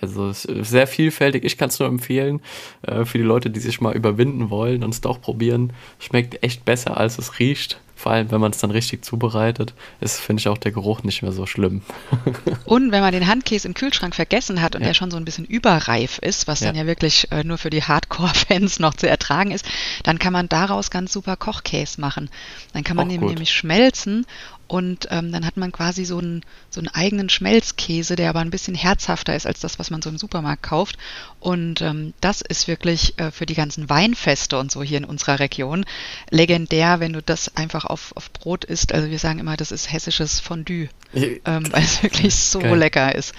Also 0.00 0.28
es 0.28 0.44
ist 0.44 0.70
sehr 0.70 0.86
vielfältig. 0.86 1.44
Ich 1.44 1.58
kann 1.58 1.68
es 1.68 1.78
nur 1.78 1.88
empfehlen 1.88 2.40
äh, 2.82 3.04
für 3.04 3.18
die 3.18 3.24
Leute, 3.24 3.50
die 3.50 3.60
sich 3.60 3.80
mal 3.80 3.94
überwinden 3.94 4.50
wollen 4.50 4.82
und 4.82 4.90
es 4.90 5.00
doch 5.00 5.20
probieren. 5.20 5.72
Schmeckt 5.98 6.42
echt 6.42 6.64
besser, 6.64 6.96
als 6.96 7.18
es 7.18 7.38
riecht. 7.38 7.80
Vor 8.02 8.10
allem, 8.10 8.32
wenn 8.32 8.40
man 8.40 8.50
es 8.50 8.58
dann 8.58 8.72
richtig 8.72 9.04
zubereitet, 9.04 9.74
ist, 10.00 10.18
finde 10.18 10.40
ich, 10.40 10.48
auch 10.48 10.58
der 10.58 10.72
Geruch 10.72 11.04
nicht 11.04 11.22
mehr 11.22 11.30
so 11.30 11.46
schlimm. 11.46 11.82
und 12.64 12.90
wenn 12.90 13.00
man 13.00 13.12
den 13.12 13.28
Handkäse 13.28 13.68
im 13.68 13.74
Kühlschrank 13.74 14.16
vergessen 14.16 14.60
hat 14.60 14.74
und 14.74 14.80
ja. 14.80 14.88
der 14.88 14.94
schon 14.94 15.12
so 15.12 15.16
ein 15.16 15.24
bisschen 15.24 15.44
überreif 15.44 16.18
ist, 16.18 16.48
was 16.48 16.58
ja. 16.58 16.66
dann 16.66 16.74
ja 16.74 16.86
wirklich 16.86 17.30
äh, 17.30 17.44
nur 17.44 17.58
für 17.58 17.70
die 17.70 17.84
Hardcore-Fans 17.84 18.80
noch 18.80 18.94
zu 18.94 19.08
ertragen 19.08 19.52
ist, 19.52 19.64
dann 20.02 20.18
kann 20.18 20.32
man 20.32 20.48
daraus 20.48 20.90
ganz 20.90 21.12
super 21.12 21.36
Kochkäse 21.36 22.00
machen. 22.00 22.28
Dann 22.72 22.82
kann 22.82 22.96
man 22.96 23.08
ihn 23.08 23.20
nämlich 23.20 23.52
schmelzen 23.52 24.26
und 24.72 25.08
ähm, 25.10 25.32
dann 25.32 25.44
hat 25.44 25.58
man 25.58 25.70
quasi 25.70 26.06
so 26.06 26.16
einen, 26.16 26.40
so 26.70 26.80
einen 26.80 26.88
eigenen 26.88 27.28
Schmelzkäse, 27.28 28.16
der 28.16 28.30
aber 28.30 28.40
ein 28.40 28.48
bisschen 28.48 28.74
herzhafter 28.74 29.36
ist 29.36 29.46
als 29.46 29.60
das, 29.60 29.78
was 29.78 29.90
man 29.90 30.00
so 30.00 30.08
im 30.08 30.16
Supermarkt 30.16 30.62
kauft. 30.62 30.96
Und 31.40 31.82
ähm, 31.82 32.14
das 32.22 32.40
ist 32.40 32.68
wirklich 32.68 33.18
äh, 33.18 33.30
für 33.30 33.44
die 33.44 33.52
ganzen 33.52 33.90
Weinfeste 33.90 34.58
und 34.58 34.72
so 34.72 34.82
hier 34.82 34.96
in 34.96 35.04
unserer 35.04 35.40
Region 35.40 35.84
legendär, 36.30 37.00
wenn 37.00 37.12
du 37.12 37.20
das 37.20 37.54
einfach 37.54 37.84
auf, 37.84 38.12
auf 38.16 38.32
Brot 38.32 38.64
isst. 38.64 38.94
Also 38.94 39.10
wir 39.10 39.18
sagen 39.18 39.40
immer, 39.40 39.58
das 39.58 39.72
ist 39.72 39.92
hessisches 39.92 40.40
Fondue, 40.40 40.88
ähm, 41.12 41.70
weil 41.70 41.82
es 41.82 42.02
wirklich 42.02 42.34
so 42.34 42.60
Geil. 42.60 42.78
lecker 42.78 43.14
ist. 43.14 43.34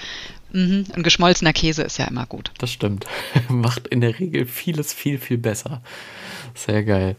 Mhm. 0.52 0.86
Ein 0.93 1.02
geschmolzener 1.02 1.54
Käse 1.54 1.82
ist 1.82 1.98
ja 1.98 2.06
immer 2.06 2.28
gut. 2.28 2.52
Das 2.60 2.72
stimmt. 2.72 3.08
Macht 3.50 3.88
in 3.88 4.02
der 4.02 4.19
Regel 4.19 4.46
vieles 4.46 4.93
viel, 4.93 5.17
viel 5.17 5.39
besser. 5.39 5.82
Sehr 6.56 6.84
geil. 6.84 7.16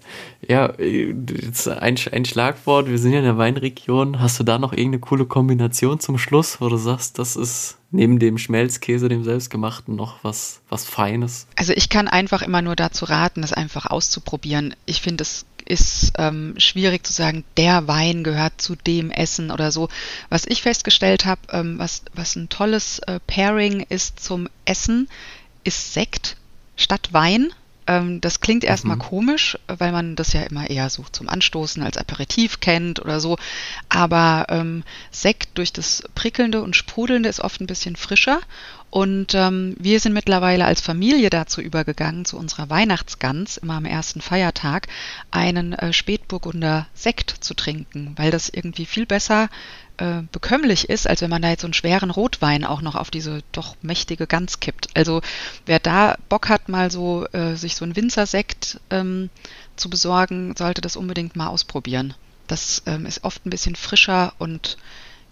Ja, 0.47 0.73
jetzt 0.79 1.69
ein, 1.69 1.97
ein 2.13 2.25
Schlagwort. 2.25 2.89
Wir 2.89 2.99
sind 2.99 3.13
ja 3.13 3.19
in 3.19 3.25
der 3.25 3.39
Weinregion. 3.39 4.21
Hast 4.21 4.39
du 4.39 4.45
da 4.45 4.59
noch 4.59 4.73
irgendeine 4.73 5.01
coole 5.01 5.27
Kombination 5.27 6.01
zum 6.01 6.19
Schluss, 6.19 6.61
wo 6.61 6.69
du 6.69 6.77
sagst, 6.77 7.19
das 7.19 7.37
ist 7.37 7.79
neben 7.91 8.19
dem 8.19 8.39
Schmelzkäse, 8.39 9.09
dem 9.09 9.25
selbstgemachten, 9.25 9.97
noch 9.97 10.23
was, 10.23 10.61
was 10.69 10.85
Feines? 10.85 11.47
Also 11.57 11.73
ich 11.73 11.89
kann 11.89 12.09
einfach 12.09 12.43
immer 12.43 12.63
nur 12.63 12.77
dazu 12.77 13.05
raten, 13.05 13.43
es 13.43 13.53
einfach 13.53 13.87
auszuprobieren. 13.87 14.75
Ich 14.87 15.01
finde, 15.01 15.23
es 15.23 15.47
ist 15.67 16.13
ähm, 16.19 16.55
schwierig 16.59 17.07
zu 17.07 17.13
sagen, 17.13 17.45
der 17.57 17.89
Wein 17.89 18.25
gehört 18.25 18.61
zu 18.61 18.77
dem 18.77 19.11
Essen 19.11 19.51
oder 19.51 19.73
so. 19.73 19.89
Was 20.29 20.47
ich 20.47 20.63
festgestellt 20.63 21.25
habe, 21.25 21.41
ähm, 21.51 21.79
was, 21.79 22.03
was 22.13 22.37
ein 22.37 22.49
tolles 22.49 22.99
äh, 23.01 23.21
Pairing 23.27 23.87
ist 23.89 24.21
zum 24.21 24.49
Essen, 24.65 25.09
ist 25.65 25.95
Sekt 25.95 26.37
statt 26.77 27.09
Wein. 27.13 27.51
Ähm, 27.87 28.21
das 28.21 28.41
klingt 28.41 28.65
erstmal 28.65 28.97
mhm. 28.97 29.03
komisch, 29.03 29.59
weil 29.67 29.93
man 29.93 30.17
das 30.17 30.33
ja 30.33 30.43
immer 30.43 30.69
eher 30.71 30.89
so 30.91 31.05
zum 31.13 31.29
Anstoßen 31.29 31.83
als 31.83 31.97
Aperitif 31.97 32.61
kennt 32.61 33.01
oder 33.01 33.21
so. 33.21 33.37
Aber 33.89 34.47
ähm, 34.49 34.85
Sekt 35.11 35.59
durch 35.59 35.73
das 35.73 36.03
Prickelnde 36.15 36.63
und 36.63 36.77
Sprudelnde 36.77 37.29
ist 37.29 37.41
oft 37.41 37.61
ein 37.61 37.67
bisschen 37.67 37.97
frischer. 37.97 38.41
Und 38.91 39.35
ähm, 39.35 39.75
wir 39.81 39.99
sind 39.99 40.13
mittlerweile 40.13 40.67
als 40.67 40.81
Familie 40.81 41.29
dazu 41.29 41.61
übergegangen, 41.61 42.25
zu 42.25 42.39
unserer 42.39 42.71
Weihnachtsgans, 42.71 43.57
immer 43.57 43.75
am 43.75 43.87
ersten 43.87 44.21
Feiertag, 44.21 44.87
einen 45.33 45.73
äh, 45.73 45.93
Spätburgunder 45.93 46.87
Sekt 46.95 47.31
zu 47.41 47.55
trinken, 47.55 48.13
weil 48.17 48.31
das 48.31 48.49
irgendwie 48.49 48.87
viel 48.87 49.05
besser 49.05 49.49
äh, 49.97 50.23
bekömmlich 50.33 50.89
ist, 50.89 51.09
als 51.09 51.21
wenn 51.23 51.31
man 51.31 51.43
da 51.43 51.51
jetzt 51.51 51.61
so 51.63 51.67
einen 51.67 51.75
schweren 51.75 52.11
Rotwein 52.11 52.65
auch 52.65 52.83
noch 52.83 52.95
auf 52.95 53.11
diese 53.11 53.43
doch 53.53 53.77
mächtige 53.83 54.27
Gans 54.27 54.61
kippt. 54.61 54.89
Also 54.95 55.21
wer 55.67 55.79
da 55.79 56.17
Bock 56.29 56.49
hat, 56.49 56.69
mal 56.69 56.91
so 56.91 57.27
äh, 57.33 57.55
sich 57.55 57.77
so 57.77 57.85
einen 57.85 57.97
Winzersekt 57.97 58.81
ähm, 58.91 59.31
zu 59.77 59.91
besorgen, 59.91 60.55
sollte 60.57 60.81
das 60.81 60.97
unbedingt 60.97 61.37
mal 61.37 61.49
ausprobieren. 61.49 62.15
Das 62.47 62.83
ähm, 62.87 63.07
ist 63.07 63.25
oft 63.25 63.47
ein 63.47 63.51
bisschen 63.51 63.77
frischer 63.77 64.33
und 64.39 64.77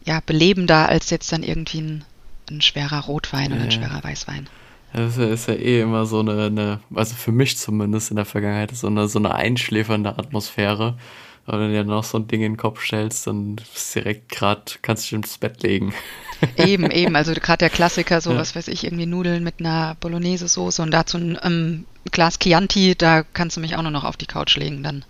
ja, 0.04 0.20
belebender 0.24 0.88
als 0.88 1.10
jetzt 1.10 1.32
dann 1.32 1.42
irgendwie 1.42 1.80
ein, 1.80 2.04
ein 2.50 2.60
schwerer 2.60 3.00
Rotwein 3.04 3.50
ja, 3.50 3.56
oder 3.56 3.64
ein 3.64 3.70
schwerer 3.70 4.02
Weißwein. 4.02 4.48
Das 4.92 5.16
ist 5.16 5.48
ja 5.48 5.54
eh 5.54 5.80
immer 5.80 6.04
so 6.04 6.20
eine, 6.20 6.46
eine, 6.46 6.80
also 6.94 7.14
für 7.14 7.32
mich 7.32 7.56
zumindest 7.56 8.10
in 8.10 8.16
der 8.16 8.26
Vergangenheit, 8.26 8.76
so 8.76 8.88
eine, 8.88 9.08
so 9.08 9.18
eine 9.18 9.34
einschläfernde 9.34 10.10
Atmosphäre. 10.10 10.98
Aber 11.46 11.60
wenn 11.60 11.68
du 11.68 11.74
dir 11.74 11.84
noch 11.84 12.04
so 12.04 12.18
ein 12.18 12.28
Ding 12.28 12.42
in 12.42 12.52
den 12.52 12.56
Kopf 12.56 12.82
stellst, 12.84 13.26
dann 13.26 13.56
bist 13.56 13.94
du 13.94 14.00
direkt 14.00 14.30
gerade, 14.30 14.62
kannst 14.80 15.04
du 15.04 15.06
dich 15.06 15.12
ins 15.24 15.38
Bett 15.38 15.62
legen. 15.62 15.92
Eben, 16.56 16.90
eben. 16.90 17.14
Also 17.14 17.32
gerade 17.34 17.58
der 17.58 17.70
Klassiker, 17.70 18.20
so 18.20 18.32
ja. 18.32 18.36
was 18.36 18.56
weiß 18.56 18.66
ich, 18.66 18.82
irgendwie 18.82 19.06
Nudeln 19.06 19.44
mit 19.44 19.60
einer 19.60 19.96
Bolognese-Soße 20.00 20.82
und 20.82 20.90
dazu 20.90 21.16
ein 21.16 21.38
ähm, 21.40 21.86
Glas 22.10 22.40
Chianti, 22.40 22.96
da 22.96 23.22
kannst 23.22 23.56
du 23.56 23.60
mich 23.60 23.76
auch 23.76 23.82
nur 23.82 23.92
noch 23.92 24.02
auf 24.02 24.16
die 24.16 24.26
Couch 24.26 24.56
legen. 24.56 24.82
Dann, 24.82 25.04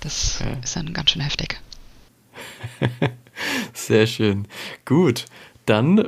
das 0.00 0.38
ja. 0.40 0.58
ist 0.62 0.74
dann 0.74 0.94
ganz 0.94 1.10
schön 1.10 1.20
heftig. 1.20 1.60
Sehr 3.74 4.06
schön. 4.06 4.48
Gut. 4.86 5.26
Dann, 5.66 6.04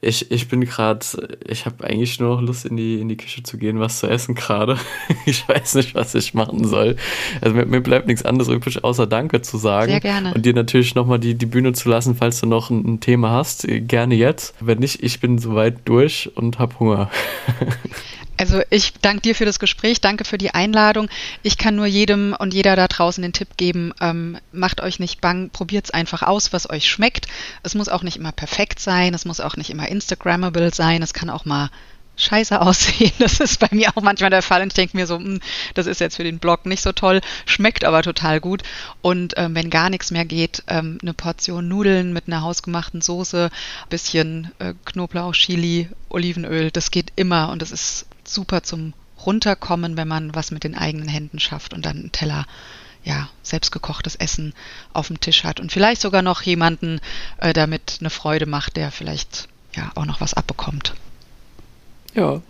ich, 0.00 0.30
ich 0.30 0.48
bin 0.48 0.62
gerade, 0.62 1.04
ich 1.46 1.66
habe 1.66 1.84
eigentlich 1.84 2.18
nur 2.18 2.36
noch 2.36 2.42
Lust, 2.42 2.66
in 2.66 2.76
die, 2.76 3.00
in 3.00 3.08
die 3.08 3.16
Küche 3.16 3.42
zu 3.42 3.56
gehen, 3.56 3.78
was 3.78 4.00
zu 4.00 4.08
essen 4.08 4.34
gerade. 4.34 4.78
Ich 5.26 5.48
weiß 5.48 5.74
nicht, 5.74 5.94
was 5.94 6.14
ich 6.14 6.34
machen 6.34 6.64
soll. 6.64 6.96
Also 7.40 7.56
mir, 7.56 7.66
mir 7.66 7.80
bleibt 7.80 8.06
nichts 8.06 8.24
anderes 8.24 8.48
übrig, 8.48 8.84
außer 8.84 9.06
Danke 9.06 9.42
zu 9.42 9.58
sagen. 9.58 9.90
Sehr 9.90 10.00
gerne. 10.00 10.34
Und 10.34 10.46
dir 10.46 10.54
natürlich 10.54 10.94
nochmal 10.94 11.18
die, 11.18 11.34
die 11.34 11.46
Bühne 11.46 11.72
zu 11.72 11.88
lassen, 11.88 12.14
falls 12.14 12.40
du 12.40 12.46
noch 12.46 12.70
ein, 12.70 12.84
ein 12.84 13.00
Thema 13.00 13.30
hast. 13.30 13.66
Gerne 13.66 14.14
jetzt. 14.14 14.54
Wenn 14.60 14.78
nicht, 14.78 15.02
ich 15.02 15.20
bin 15.20 15.38
soweit 15.38 15.78
durch 15.84 16.30
und 16.36 16.58
habe 16.58 16.78
Hunger. 16.78 17.10
Also 18.38 18.60
ich 18.70 18.92
danke 19.00 19.22
dir 19.22 19.34
für 19.34 19.46
das 19.46 19.58
Gespräch, 19.58 20.00
danke 20.00 20.24
für 20.24 20.36
die 20.36 20.52
Einladung. 20.52 21.08
Ich 21.42 21.56
kann 21.56 21.74
nur 21.74 21.86
jedem 21.86 22.36
und 22.38 22.52
jeder 22.52 22.76
da 22.76 22.86
draußen 22.86 23.22
den 23.22 23.32
Tipp 23.32 23.56
geben, 23.56 23.94
ähm, 24.00 24.38
macht 24.52 24.82
euch 24.82 24.98
nicht 24.98 25.20
bang, 25.20 25.50
probiert 25.50 25.86
es 25.86 25.90
einfach 25.90 26.22
aus, 26.22 26.52
was 26.52 26.68
euch 26.68 26.88
schmeckt. 26.88 27.28
Es 27.62 27.74
muss 27.74 27.88
auch 27.88 28.02
nicht 28.02 28.18
immer 28.18 28.32
perfekt 28.32 28.78
sein, 28.78 28.95
es 29.14 29.24
muss 29.24 29.40
auch 29.40 29.56
nicht 29.56 29.70
immer 29.70 29.88
Instagrammable 29.88 30.72
sein, 30.72 31.02
es 31.02 31.14
kann 31.14 31.30
auch 31.30 31.44
mal 31.44 31.70
scheiße 32.16 32.60
aussehen. 32.62 33.12
Das 33.18 33.40
ist 33.40 33.60
bei 33.60 33.68
mir 33.70 33.90
auch 33.94 34.02
manchmal 34.02 34.30
der 34.30 34.42
Fall. 34.42 34.62
Und 34.62 34.68
ich 34.68 34.74
denke 34.74 34.96
mir 34.96 35.06
so, 35.06 35.18
mh, 35.18 35.24
hm, 35.24 35.40
das 35.74 35.86
ist 35.86 36.00
jetzt 36.00 36.16
für 36.16 36.24
den 36.24 36.38
Blog 36.38 36.66
nicht 36.66 36.82
so 36.82 36.92
toll, 36.92 37.20
schmeckt 37.44 37.84
aber 37.84 38.02
total 38.02 38.40
gut. 38.40 38.62
Und 39.02 39.34
ähm, 39.36 39.54
wenn 39.54 39.70
gar 39.70 39.90
nichts 39.90 40.10
mehr 40.10 40.24
geht, 40.24 40.62
ähm, 40.66 40.98
eine 41.02 41.14
Portion 41.14 41.68
Nudeln 41.68 42.12
mit 42.12 42.26
einer 42.26 42.42
hausgemachten 42.42 43.00
Soße, 43.00 43.50
bisschen 43.88 44.50
äh, 44.58 44.74
Knoblauch, 44.84 45.34
Chili, 45.34 45.88
Olivenöl, 46.08 46.70
das 46.70 46.90
geht 46.90 47.12
immer. 47.16 47.50
Und 47.50 47.62
das 47.62 47.70
ist 47.70 48.06
super 48.24 48.62
zum 48.62 48.94
Runterkommen, 49.24 49.96
wenn 49.96 50.08
man 50.08 50.34
was 50.34 50.50
mit 50.50 50.64
den 50.64 50.76
eigenen 50.76 51.08
Händen 51.08 51.38
schafft 51.38 51.74
und 51.74 51.86
dann 51.86 51.96
einen 51.96 52.12
Teller 52.12 52.46
ja, 53.06 53.28
selbstgekochtes 53.42 54.16
Essen 54.16 54.52
auf 54.92 55.06
dem 55.06 55.20
Tisch 55.20 55.44
hat 55.44 55.60
und 55.60 55.72
vielleicht 55.72 56.00
sogar 56.00 56.22
noch 56.22 56.42
jemanden 56.42 57.00
äh, 57.38 57.52
damit 57.52 57.98
eine 58.00 58.10
Freude 58.10 58.46
macht, 58.46 58.76
der 58.76 58.90
vielleicht 58.90 59.48
ja 59.74 59.92
auch 59.94 60.04
noch 60.04 60.20
was 60.20 60.34
abbekommt. 60.34 60.92
Ja, 62.14 62.42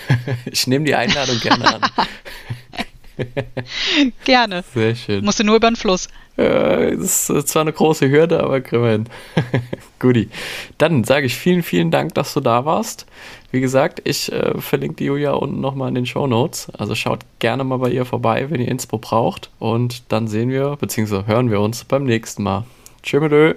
ich 0.46 0.66
nehme 0.66 0.84
die 0.84 0.96
Einladung 0.96 1.38
gerne 1.40 1.74
an. 1.74 1.80
gerne. 4.24 4.64
Sehr 4.74 4.94
schön. 4.94 5.24
Musst 5.24 5.40
du 5.40 5.44
nur 5.44 5.56
über 5.56 5.70
den 5.70 5.76
Fluss. 5.76 6.08
Äh, 6.36 6.96
das 6.96 7.28
ist 7.28 7.48
zwar 7.48 7.62
eine 7.62 7.72
große 7.72 8.08
Hürde, 8.10 8.42
aber 8.42 8.60
kriegen 8.60 8.82
wir 8.82 8.90
hin. 8.90 9.04
Guti. 9.98 10.28
Dann 10.78 11.04
sage 11.04 11.26
ich 11.26 11.34
vielen, 11.34 11.62
vielen 11.62 11.90
Dank, 11.90 12.14
dass 12.14 12.32
du 12.32 12.40
da 12.40 12.64
warst. 12.64 13.06
Wie 13.50 13.60
gesagt, 13.60 14.00
ich 14.04 14.30
äh, 14.32 14.58
verlinke 14.60 14.96
die 14.96 15.04
Julia 15.04 15.32
unten 15.32 15.60
nochmal 15.60 15.88
in 15.88 15.94
den 15.96 16.06
Show 16.06 16.26
Notes. 16.26 16.70
Also 16.70 16.94
schaut 16.94 17.20
gerne 17.40 17.64
mal 17.64 17.78
bei 17.78 17.90
ihr 17.90 18.04
vorbei, 18.04 18.46
wenn 18.48 18.60
ihr 18.60 18.68
Inspo 18.68 18.98
braucht. 18.98 19.50
Und 19.58 20.10
dann 20.12 20.28
sehen 20.28 20.50
wir, 20.50 20.76
beziehungsweise 20.76 21.26
hören 21.26 21.50
wir 21.50 21.60
uns 21.60 21.84
beim 21.84 22.04
nächsten 22.04 22.42
Mal. 22.42 22.64
Tschüss. 23.02 23.56